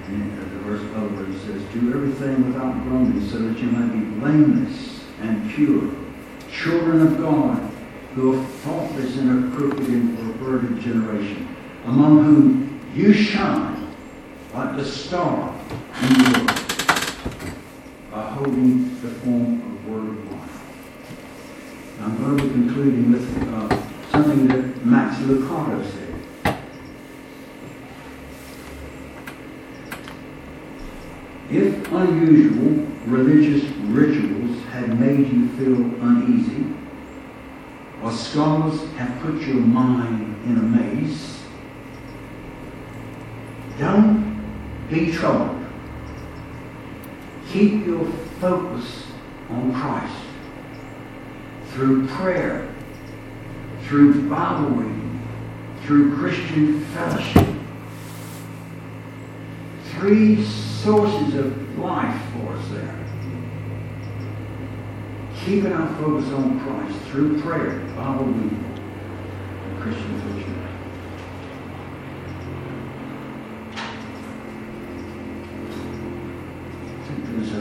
And 0.08 0.38
the 0.38 0.60
verse 0.60 0.82
other 0.96 1.16
words 1.16 1.42
says, 1.42 1.62
Everything 2.22 2.52
without 2.52 2.74
groaning, 2.84 3.30
so 3.30 3.38
that 3.38 3.58
you 3.60 3.72
may 3.72 3.98
be 3.98 4.04
blameless 4.20 5.06
and 5.22 5.50
pure, 5.52 5.90
children 6.52 7.08
of 7.08 7.18
God, 7.18 7.58
who 8.14 8.38
are 8.38 8.46
faultless 8.46 9.16
in 9.16 9.30
a 9.30 9.56
crooked 9.56 9.88
and 9.88 10.18
perverted 10.18 10.82
generation, 10.82 11.56
among 11.86 12.26
whom 12.26 12.82
you 12.94 13.14
shine 13.14 13.96
like 14.54 14.76
the 14.76 14.84
star 14.84 15.56
in 16.02 16.10
the 16.10 16.40
world, 16.40 16.50
uh, 18.12 18.30
holding 18.32 19.02
the 19.02 19.10
form 19.22 19.62
of 19.62 19.88
word 19.88 20.10
of 20.10 20.32
life. 20.34 22.02
I'm 22.02 22.18
going 22.18 22.38
to 22.38 22.44
be 22.44 22.50
concluding 22.50 23.12
with 23.14 23.48
uh, 23.48 24.12
something 24.12 24.46
that 24.50 24.86
Max 24.86 25.22
Lucado 25.22 25.90
said. 25.90 26.09
If 31.52 31.92
unusual 31.92 32.86
religious 33.08 33.68
rituals 33.88 34.64
had 34.66 35.00
made 35.00 35.32
you 35.32 35.50
feel 35.58 35.84
uneasy, 36.08 36.76
or 38.04 38.12
scholars 38.12 38.88
have 38.92 39.20
put 39.22 39.42
your 39.42 39.56
mind 39.56 40.36
in 40.46 40.58
a 40.58 40.62
maze, 40.62 41.44
don't 43.80 44.46
be 44.90 45.12
troubled. 45.12 45.66
Keep 47.52 47.88
your 47.88 48.06
focus 48.40 49.08
on 49.50 49.74
Christ 49.74 50.16
through 51.70 52.08
prayer, 52.10 52.72
through 53.88 54.30
Bible 54.30 54.70
reading, 54.70 55.28
through 55.82 56.16
Christian 56.16 56.86
fellowship. 56.86 57.49
Three 60.00 60.46
sources 60.46 61.36
of 61.36 61.78
life 61.78 62.22
for 62.32 62.54
us 62.54 62.70
there. 62.70 63.06
Keeping 65.44 65.74
our 65.74 65.94
focus 65.96 66.32
on 66.32 66.58
Christ 66.62 66.98
through 67.08 67.42
prayer, 67.42 67.80
Bible 67.98 68.26
reading, 68.26 68.64
and 69.66 69.82
Christian 69.82 70.20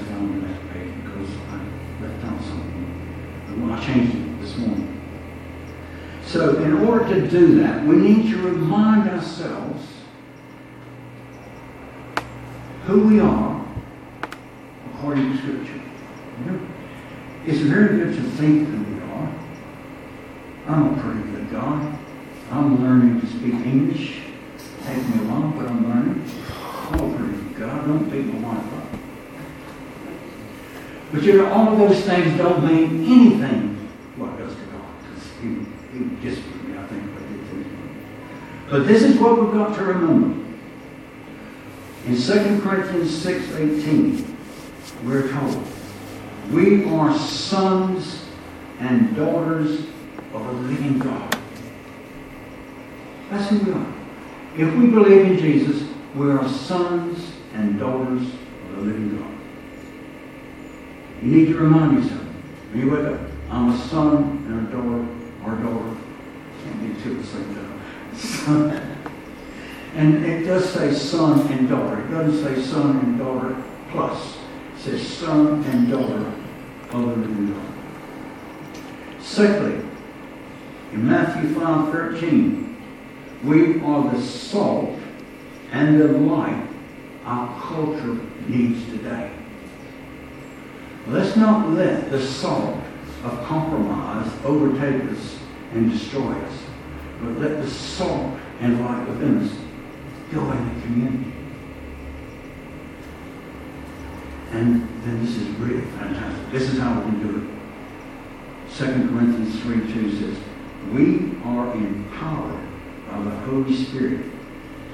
found 0.08 0.42
the 0.42 0.48
next 0.48 0.62
page 0.72 0.94
because 1.02 1.28
I 1.48 1.60
left 2.02 2.24
out 2.24 2.40
something. 2.44 3.72
I 3.72 3.84
changed 3.84 4.14
it 4.14 4.40
this 4.40 4.56
morning. 4.58 4.94
So 6.24 6.62
in 6.62 6.86
order 6.86 7.04
to 7.14 7.28
do 7.28 7.60
that, 7.62 7.84
we 7.84 7.96
need 7.96 8.30
to 8.30 8.42
remind 8.42 9.10
ourselves 9.10 9.97
who 12.88 13.06
we 13.06 13.20
are 13.20 13.66
according 14.94 15.30
to 15.30 15.36
Scripture. 15.36 15.74
You 15.74 16.50
know, 16.50 16.60
it's 17.44 17.58
very 17.58 17.98
good 17.98 18.16
to 18.16 18.22
think 18.22 18.66
who 18.66 18.82
we 18.82 19.02
are. 19.02 19.34
I'm 20.68 20.98
a 20.98 21.02
pretty 21.02 21.30
good 21.30 21.50
guy. 21.50 21.98
I'm 22.50 22.82
learning 22.82 23.20
to 23.20 23.26
speak 23.26 23.52
English. 23.52 24.22
Take 24.86 25.06
me 25.06 25.20
a 25.20 25.28
while, 25.28 25.52
but 25.52 25.68
I'm 25.68 25.86
learning. 25.86 26.24
I'm 26.90 27.12
a 27.12 27.18
pretty 27.18 27.34
good 27.34 27.60
guy. 27.60 27.86
Don't 27.86 28.08
beat 28.08 28.24
my 28.24 28.54
wife 28.54 28.72
up. 28.72 28.84
But 31.12 31.22
you 31.24 31.32
know, 31.34 31.52
all 31.52 31.72
of 31.74 31.78
those 31.78 32.02
things 32.06 32.38
don't 32.38 32.64
mean 32.64 33.04
anything 33.04 33.76
what 34.16 34.32
it 34.32 34.38
does 34.38 34.54
to 34.54 34.62
God. 34.62 34.88
Because 35.02 35.30
he, 35.42 35.48
he 35.92 36.04
me, 36.64 36.78
I 36.78 36.86
think, 36.86 37.04
but 37.12 38.70
But 38.70 38.86
this 38.86 39.02
is 39.02 39.18
what 39.18 39.38
we've 39.42 39.52
got 39.52 39.76
to 39.76 39.84
remember. 39.84 40.47
In 42.08 42.16
2 42.16 42.62
Corinthians 42.62 43.22
6.18, 43.22 44.24
we're 45.04 45.30
told, 45.30 45.62
we 46.50 46.86
are 46.86 47.14
sons 47.18 48.24
and 48.80 49.14
daughters 49.14 49.80
of 50.32 50.46
a 50.46 50.52
living 50.52 50.98
God. 50.98 51.36
That's 53.28 53.50
who 53.50 53.58
we 53.58 53.72
are. 53.72 53.94
If 54.56 54.74
we 54.76 54.86
believe 54.86 55.26
in 55.26 55.36
Jesus, 55.36 55.86
we 56.14 56.30
are 56.30 56.48
sons 56.48 57.30
and 57.52 57.78
daughters 57.78 58.22
of 58.22 58.76
the 58.76 58.82
living 58.84 59.18
God. 59.18 59.38
You 61.22 61.30
need 61.30 61.48
to 61.48 61.58
remind 61.58 62.02
yourself. 62.02 62.22
When 62.22 62.86
you 62.86 62.90
wake 62.90 63.20
I'm 63.50 63.68
a 63.68 63.78
son 63.86 64.46
and 64.46 64.66
a 64.66 64.70
daughter. 64.72 65.04
Can't 66.64 66.96
be 66.96 67.02
two 67.02 67.16
at 67.16 67.20
the 67.20 67.26
same 67.26 67.54
time. 67.54 68.16
Son. 68.16 68.98
And 69.94 70.24
it 70.24 70.46
does 70.46 70.72
say 70.92 70.98
son 70.98 71.52
and 71.52 71.68
daughter. 71.68 72.00
It 72.00 72.10
doesn't 72.10 72.42
say 72.42 72.62
son 72.62 72.98
and 72.98 73.18
daughter 73.18 73.62
plus. 73.90 74.36
It 74.76 74.80
says 74.80 75.06
son 75.06 75.64
and 75.64 75.90
daughter 75.90 76.32
of 76.90 77.22
the 77.22 77.52
God. 77.52 77.74
Secondly, 79.20 79.84
in 80.92 81.06
Matthew 81.06 81.54
5 81.54 81.92
13, 81.92 82.76
we 83.44 83.80
are 83.82 84.10
the 84.10 84.20
salt 84.20 84.98
and 85.72 86.00
the 86.00 86.08
light 86.08 86.66
our 87.24 87.60
culture 87.60 88.18
needs 88.46 88.84
today. 88.86 89.30
Let's 91.06 91.36
not 91.36 91.70
let 91.70 92.10
the 92.10 92.20
salt 92.20 92.78
of 93.24 93.44
compromise 93.44 94.30
overtake 94.44 95.10
us 95.10 95.38
and 95.72 95.90
destroy 95.92 96.32
us, 96.32 96.62
but 97.20 97.38
let 97.38 97.62
the 97.62 97.68
salt 97.68 98.38
and 98.60 98.80
light 98.84 99.06
within 99.08 99.46
us 99.46 99.52
go 100.32 100.52
in 100.52 100.74
the 100.74 100.80
community. 100.82 101.32
And 104.50 104.88
then 105.04 105.24
this 105.24 105.36
is 105.36 105.46
really 105.58 105.82
fantastic. 105.82 106.50
This 106.50 106.70
is 106.70 106.78
how 106.78 107.00
we 107.00 107.10
can 107.10 107.22
do 107.22 107.30
it. 107.38 107.44
2 108.76 108.84
Corinthians 108.84 109.60
3 109.60 109.92
2 109.92 110.18
says, 110.18 110.36
We 110.92 111.32
are 111.44 111.72
empowered 111.74 112.60
by 113.10 113.22
the 113.22 113.30
Holy 113.30 113.74
Spirit 113.74 114.24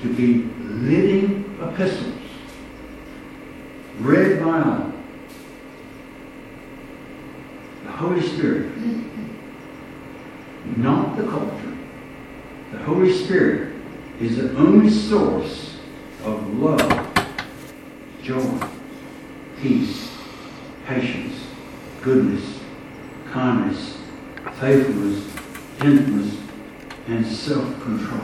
to 0.03 0.15
be 0.15 0.45
living 0.61 1.59
epistles, 1.61 2.15
read 3.99 4.43
by 4.43 4.63
all. 4.63 4.93
The 7.85 7.93
Holy 7.93 8.23
Spirit, 8.23 8.77
not 10.77 11.17
the 11.17 11.25
culture. 11.25 11.77
The 12.73 12.79
Holy 12.79 13.13
Spirit 13.13 13.74
is 14.21 14.37
the 14.37 14.57
only 14.57 14.91
source 14.91 15.79
of 16.25 16.59
love, 16.59 17.27
joy, 18.23 18.61
peace, 19.61 20.11
patience, 20.87 21.35
goodness, 22.03 22.61
kindness, 23.31 23.99
faithfulness, 24.61 25.33
gentleness, 25.81 26.37
and 27.09 27.27
self-control. 27.27 28.21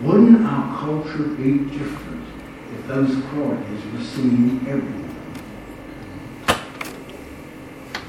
Wouldn't 0.00 0.44
our 0.44 0.78
culture 0.78 1.24
be 1.24 1.58
different 1.58 2.26
if 2.74 2.86
those 2.86 3.22
qualities 3.26 3.84
were 3.92 4.02
seen 4.02 4.60
in 4.60 4.66
everyone? 4.68 5.04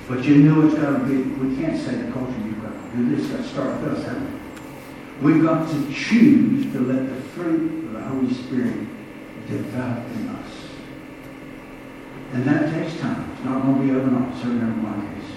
But 0.07 0.23
you 0.23 0.37
know 0.37 0.67
it's 0.67 0.75
got 0.75 0.99
to 0.99 1.05
be, 1.05 1.17
we 1.17 1.55
can't 1.57 1.77
say 1.77 1.95
the 1.95 2.11
culture, 2.11 2.37
you've 2.45 2.61
got 2.61 2.71
to 2.71 2.97
do 2.97 3.15
this, 3.15 3.27
got 3.27 3.37
to 3.37 3.43
start 3.43 3.81
with 3.81 3.93
us, 3.93 4.05
haven't 4.05 4.33
we? 4.33 4.39
We've 5.21 5.41
got 5.41 5.69
to 5.69 5.93
choose 5.93 6.71
to 6.73 6.79
let 6.81 7.07
the 7.07 7.21
fruit 7.29 7.85
of 7.85 7.93
the 7.93 8.01
Holy 8.01 8.33
Spirit 8.33 8.87
develop 9.47 10.05
in 10.11 10.27
us. 10.29 10.51
And 12.33 12.43
that 12.43 12.73
takes 12.73 12.99
time. 12.99 13.31
It's 13.31 13.45
not 13.45 13.63
going 13.63 13.79
to 13.79 13.83
be 13.83 13.97
overnight, 13.97 14.35
certainly 14.35 14.65
in 14.65 14.83
my 14.83 15.13
case. 15.13 15.31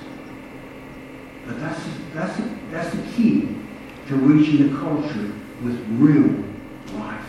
But 1.46 1.60
that's, 1.60 1.80
that's, 2.12 2.40
that's 2.72 2.96
the 2.96 3.02
key 3.12 3.56
to 4.08 4.16
reaching 4.16 4.68
the 4.68 4.78
culture 4.78 5.32
with 5.62 5.86
real 5.90 6.44
life. 6.98 7.24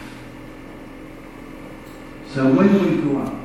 So 2.33 2.51
when 2.51 2.73
we 2.73 3.01
go 3.03 3.19
out, 3.19 3.35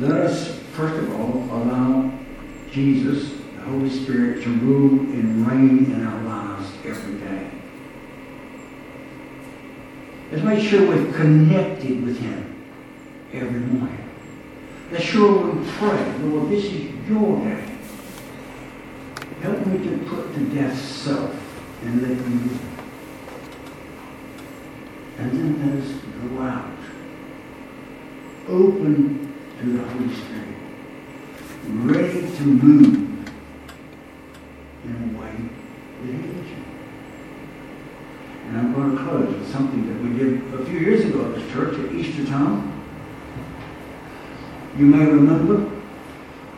let 0.00 0.22
us, 0.22 0.58
first 0.72 0.94
of 0.94 1.14
all, 1.14 1.44
allow 1.56 2.18
Jesus, 2.72 3.32
the 3.54 3.60
Holy 3.62 3.90
Spirit, 3.90 4.42
to 4.42 4.48
rule 4.48 5.00
and 5.00 5.46
reign 5.46 5.92
in 5.92 6.06
our 6.06 6.22
lives 6.22 6.39
every 6.84 7.18
day. 7.20 7.50
Let's 10.30 10.44
make 10.44 10.68
sure 10.68 10.86
we're 10.86 11.12
connected 11.12 12.04
with 12.04 12.18
Him 12.20 12.64
every 13.32 13.60
morning. 13.60 14.08
Let's 14.90 15.04
sure 15.04 15.52
we 15.52 15.70
pray, 15.72 16.18
Lord, 16.18 16.50
this 16.50 16.64
is 16.64 17.08
your 17.08 17.38
day. 17.44 17.64
Help 19.40 19.66
me 19.66 19.78
to 19.88 19.98
put 20.06 20.34
to 20.34 20.40
death 20.54 20.76
self 20.78 21.34
and 21.82 22.02
let 22.02 22.10
you 22.10 22.16
live. 22.16 22.60
And 25.18 25.32
then 25.32 25.50
let 25.66 25.84
us 25.84 25.90
go 26.28 26.42
out, 26.42 26.78
open 28.48 29.34
to 29.60 29.66
the 29.66 29.82
Holy 29.84 30.14
Spirit, 30.14 30.56
ready 31.68 32.36
to 32.36 32.42
move 32.42 33.30
in 34.84 35.14
a 35.14 35.20
way 35.20 35.34
that 36.02 36.06
He 36.06 36.12
leads 36.12 36.50
you. 36.50 36.64
And 38.46 38.58
I'm 38.58 38.74
going 38.74 38.96
to 38.96 39.04
close 39.04 39.34
with 39.34 39.52
something 39.52 39.86
that 39.86 40.02
we 40.02 40.18
did 40.18 40.39
a 40.54 40.64
few 40.64 40.78
years 40.78 41.04
ago 41.04 41.26
at 41.26 41.34
this 41.34 41.52
church 41.52 41.78
at 41.78 41.92
Easter 41.92 42.24
time. 42.26 42.72
You 44.76 44.86
may 44.86 45.04
remember 45.04 45.70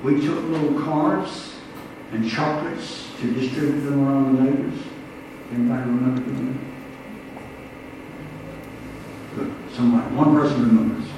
we 0.02 0.20
took 0.20 0.44
little 0.44 0.80
cards 0.80 1.56
and 2.12 2.28
chocolates 2.28 3.08
to 3.20 3.32
distribute 3.32 3.80
them 3.80 4.06
around 4.06 4.36
the 4.36 4.42
neighbors. 4.42 4.78
Anybody 5.52 5.82
remember 5.82 6.20
doing 6.22 6.52
that? 6.52 6.60
Good. 9.36 9.54
Somebody, 9.74 10.14
one 10.14 10.34
person 10.34 10.62
remembers. 10.62 11.08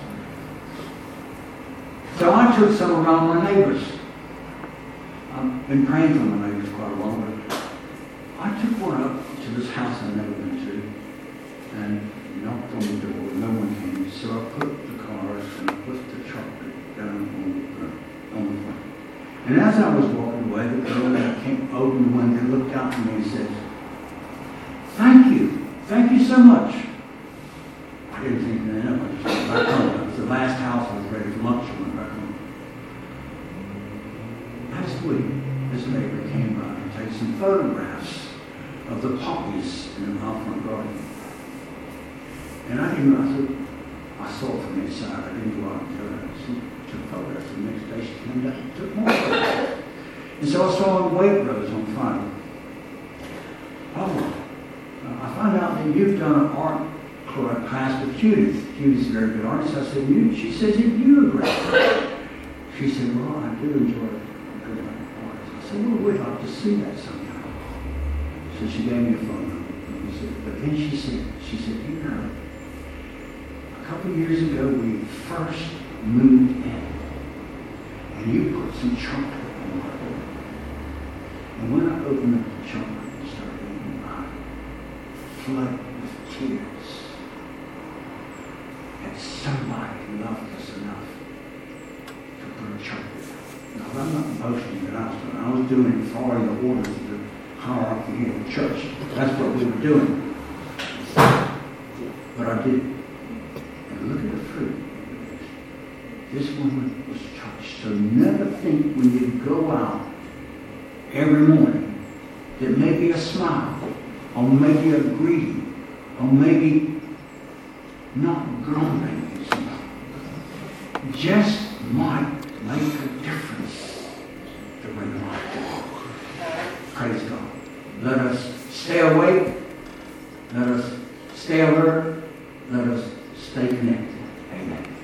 So 2.19 2.33
I 2.33 2.57
took 2.57 2.77
some 2.77 3.05
around 3.05 3.29
my 3.29 3.51
neighbors. 3.51 3.83
I've 5.33 5.69
been 5.69 5.87
praying 5.87 6.15
for 6.15 6.21
my 6.21 6.49
neighbors 6.49 6.73
quite 6.75 6.93
a 6.93 6.95
while, 6.95 7.15
I 8.39 8.51
took 8.61 8.79
one 8.79 9.03
up 9.03 9.43
to 9.43 9.51
this 9.51 9.71
house 9.71 10.03
I've 10.03 10.17
never 10.17 10.31
been 10.31 10.67
to 10.67 10.83
and 11.77 12.11
on 12.75 12.81
the 12.81 13.07
door. 13.07 13.23
No 13.39 13.49
one 13.61 13.71
came. 13.77 14.11
So 14.11 14.31
I 14.31 14.45
put 14.59 14.69
the 14.87 15.03
cards 15.03 15.47
and 15.59 15.71
I 15.71 15.75
put 15.87 15.99
the 16.11 16.25
chocolate 16.27 16.97
down 16.97 17.09
on 17.09 17.51
the, 17.55 18.37
on 18.37 18.43
the 18.51 18.63
front. 18.63 18.83
And 19.47 19.61
as 19.61 19.77
I 19.79 19.95
was 19.95 20.07
walking 20.07 20.51
away, 20.51 20.67
the 20.67 20.83
girl 20.83 21.11
that 21.13 21.43
came 21.45 21.71
opened 21.75 22.13
the 22.13 22.17
window 22.17 22.57
looked 22.57 22.75
out 22.75 22.93
at 22.93 23.07
me 23.07 23.13
and 23.15 23.27
said, 23.27 23.49
Thank 24.97 25.35
you. 25.35 25.67
Thank 25.87 26.13
you 26.13 26.25
so 26.25 26.39
much. 26.39 26.87
I 28.13 28.23
didn't 28.23 28.45
think 28.45 28.67
that 28.67 28.87
I 28.87 28.97
just 29.23 29.49
back. 29.49 30.01
It 30.01 30.07
was 30.07 30.17
the 30.17 30.27
last 30.27 30.59
house 30.61 30.91
I 30.91 30.97
was 30.97 31.07
ready 31.07 31.31
for 31.31 31.43
lunch. 31.43 31.69
when 31.79 31.91
I 31.91 32.03
back 32.03 32.11
home. 32.11 32.35
Last 34.71 35.03
week, 35.03 35.27
this 35.73 35.87
neighbor 35.87 36.23
came 36.31 36.55
by 36.59 36.75
and 36.75 36.93
took 36.95 37.19
some 37.19 37.39
photographs 37.39 38.29
of 38.89 39.03
the 39.03 39.17
poppies 39.19 39.89
in 39.99 40.15
the 40.15 40.21
front 40.21 40.67
garden. 40.67 41.13
And 42.70 42.81
I 42.81 42.94
didn't, 42.94 43.16
I 43.16 43.37
said, 43.37 43.48
I 44.20 44.31
saw 44.40 44.61
from 44.61 44.81
inside. 44.81 45.24
I 45.24 45.29
didn't 45.35 45.61
go 45.61 45.68
out 45.68 45.83
and 45.83 45.96
tell 45.96 46.09
her. 46.09 46.29
She 46.40 46.90
took 46.90 47.03
photographs. 47.11 47.50
The 47.50 47.61
next 47.61 47.85
day 47.90 48.00
she 48.00 48.14
came 48.24 48.40
back 48.48 48.59
and 48.59 48.77
took 48.77 48.94
more 48.96 49.11
photographs. 49.11 49.83
And 50.40 50.48
so 50.48 50.68
I 50.68 50.79
saw 50.79 51.09
a 51.09 51.11
Waitrose 51.11 51.74
on 51.74 51.87
Friday. 51.94 52.31
Oh, 53.96 54.44
uh, 55.07 55.27
I 55.27 55.35
found 55.35 55.59
out 55.59 55.77
that 55.77 55.96
you've 55.96 56.18
done 56.18 56.35
an 56.35 56.46
art 56.57 56.88
class 57.68 58.05
with 58.05 58.16
Judith. 58.18 58.77
Judith's 58.79 59.09
a 59.09 59.12
very 59.12 59.31
good 59.35 59.44
artist. 59.44 59.77
I 59.77 59.85
said, 59.85 60.09
you? 60.09 60.35
She 60.35 60.53
says, 60.53 60.79
you 60.79 60.96
do 60.98 61.27
a 61.27 61.31
great 61.31 62.14
She 62.79 62.90
said, 62.90 63.14
well, 63.16 63.38
I 63.44 63.55
do 63.57 63.72
enjoy 63.72 64.09
good 64.64 64.79
art. 64.79 65.37
I 65.57 65.68
said, 65.68 65.85
well, 65.85 65.98
we'd 65.98 66.20
like 66.20 66.40
to 66.40 66.48
see 66.48 66.77
that 66.77 66.98
sometime. 66.98 67.55
So 68.59 68.68
she 68.68 68.85
gave 68.85 69.03
me 69.03 69.14
a 69.14 69.18
phone 69.18 69.48
number. 69.48 69.64
But 70.44 70.61
then 70.61 70.77
she 70.77 70.96
said, 70.96 71.24
she 71.42 71.57
said, 71.57 71.74
you 71.88 72.03
know, 72.03 72.31
a 73.85 73.87
couple 73.87 74.11
years 74.12 74.42
ago 74.42 74.66
we 74.66 74.99
first 75.29 75.70
moved 76.03 76.64
in. 76.64 76.83
And 78.14 78.33
you 78.33 78.62
put 78.62 78.75
some 78.81 78.97
chocolate 78.97 79.25
in 79.25 79.79
my 79.79 79.85
door. 79.85 80.20
And 81.59 81.73
when 81.75 81.92
I 81.92 82.05
opened 82.07 82.35
up 82.40 82.47
the 82.62 82.68
chocolate 82.68 82.88
and 82.88 83.29
started 83.29 83.61
eating, 83.61 84.05
I 84.07 84.09
flooded 85.42 85.81
with 86.01 86.14
tears. 86.33 86.88
And 89.05 89.12
somebody 89.18 90.01
loved 90.25 90.57
us 90.57 90.77
enough 90.79 91.09
to 92.07 92.44
put 92.57 92.81
a 92.81 92.83
chocolate. 92.83 93.29
Now, 93.77 94.01
I'm 94.01 94.11
not 94.14 94.27
boasting 94.40 94.85
that 94.87 94.97
I 94.97 94.99
was 95.11 95.18
doing. 95.20 95.37
I 95.37 95.51
was 95.51 95.68
doing 95.68 96.07
following 96.07 96.47
the 96.47 96.68
orders 96.68 96.88
of 96.88 97.11
the 97.11 97.18
hierarchy 97.59 98.12
here 98.16 98.33
in 98.33 98.44
the 98.44 98.51
church. 98.51 98.87
That's 99.14 99.38
what 99.38 99.55
we 99.57 99.64
were 99.66 99.83
doing. 99.83 100.35
But 102.37 102.47
I 102.49 102.62
did 102.62 102.75
it. 102.77 102.83
And 103.90 104.09
look 104.09 104.25
at 104.25 104.38
the 104.38 104.44
fruit. 104.53 104.77
This 106.33 106.51
woman 106.59 107.05
was 107.09 107.20
touched. 107.38 107.83
So 107.83 107.90
never 107.90 108.54
think 108.64 108.96
when 108.96 109.12
you 109.12 109.44
go 109.44 109.70
out 109.70 110.00
every 111.12 111.42
morning 111.42 112.03
that 112.61 112.79
maybe 112.79 113.11
a 113.11 113.18
smile, 113.18 113.79
or 114.35 114.42
maybe 114.42 114.94
a 114.94 115.00
greeting, 115.00 115.87
or 116.18 116.27
maybe 116.27 117.00
not 118.14 118.46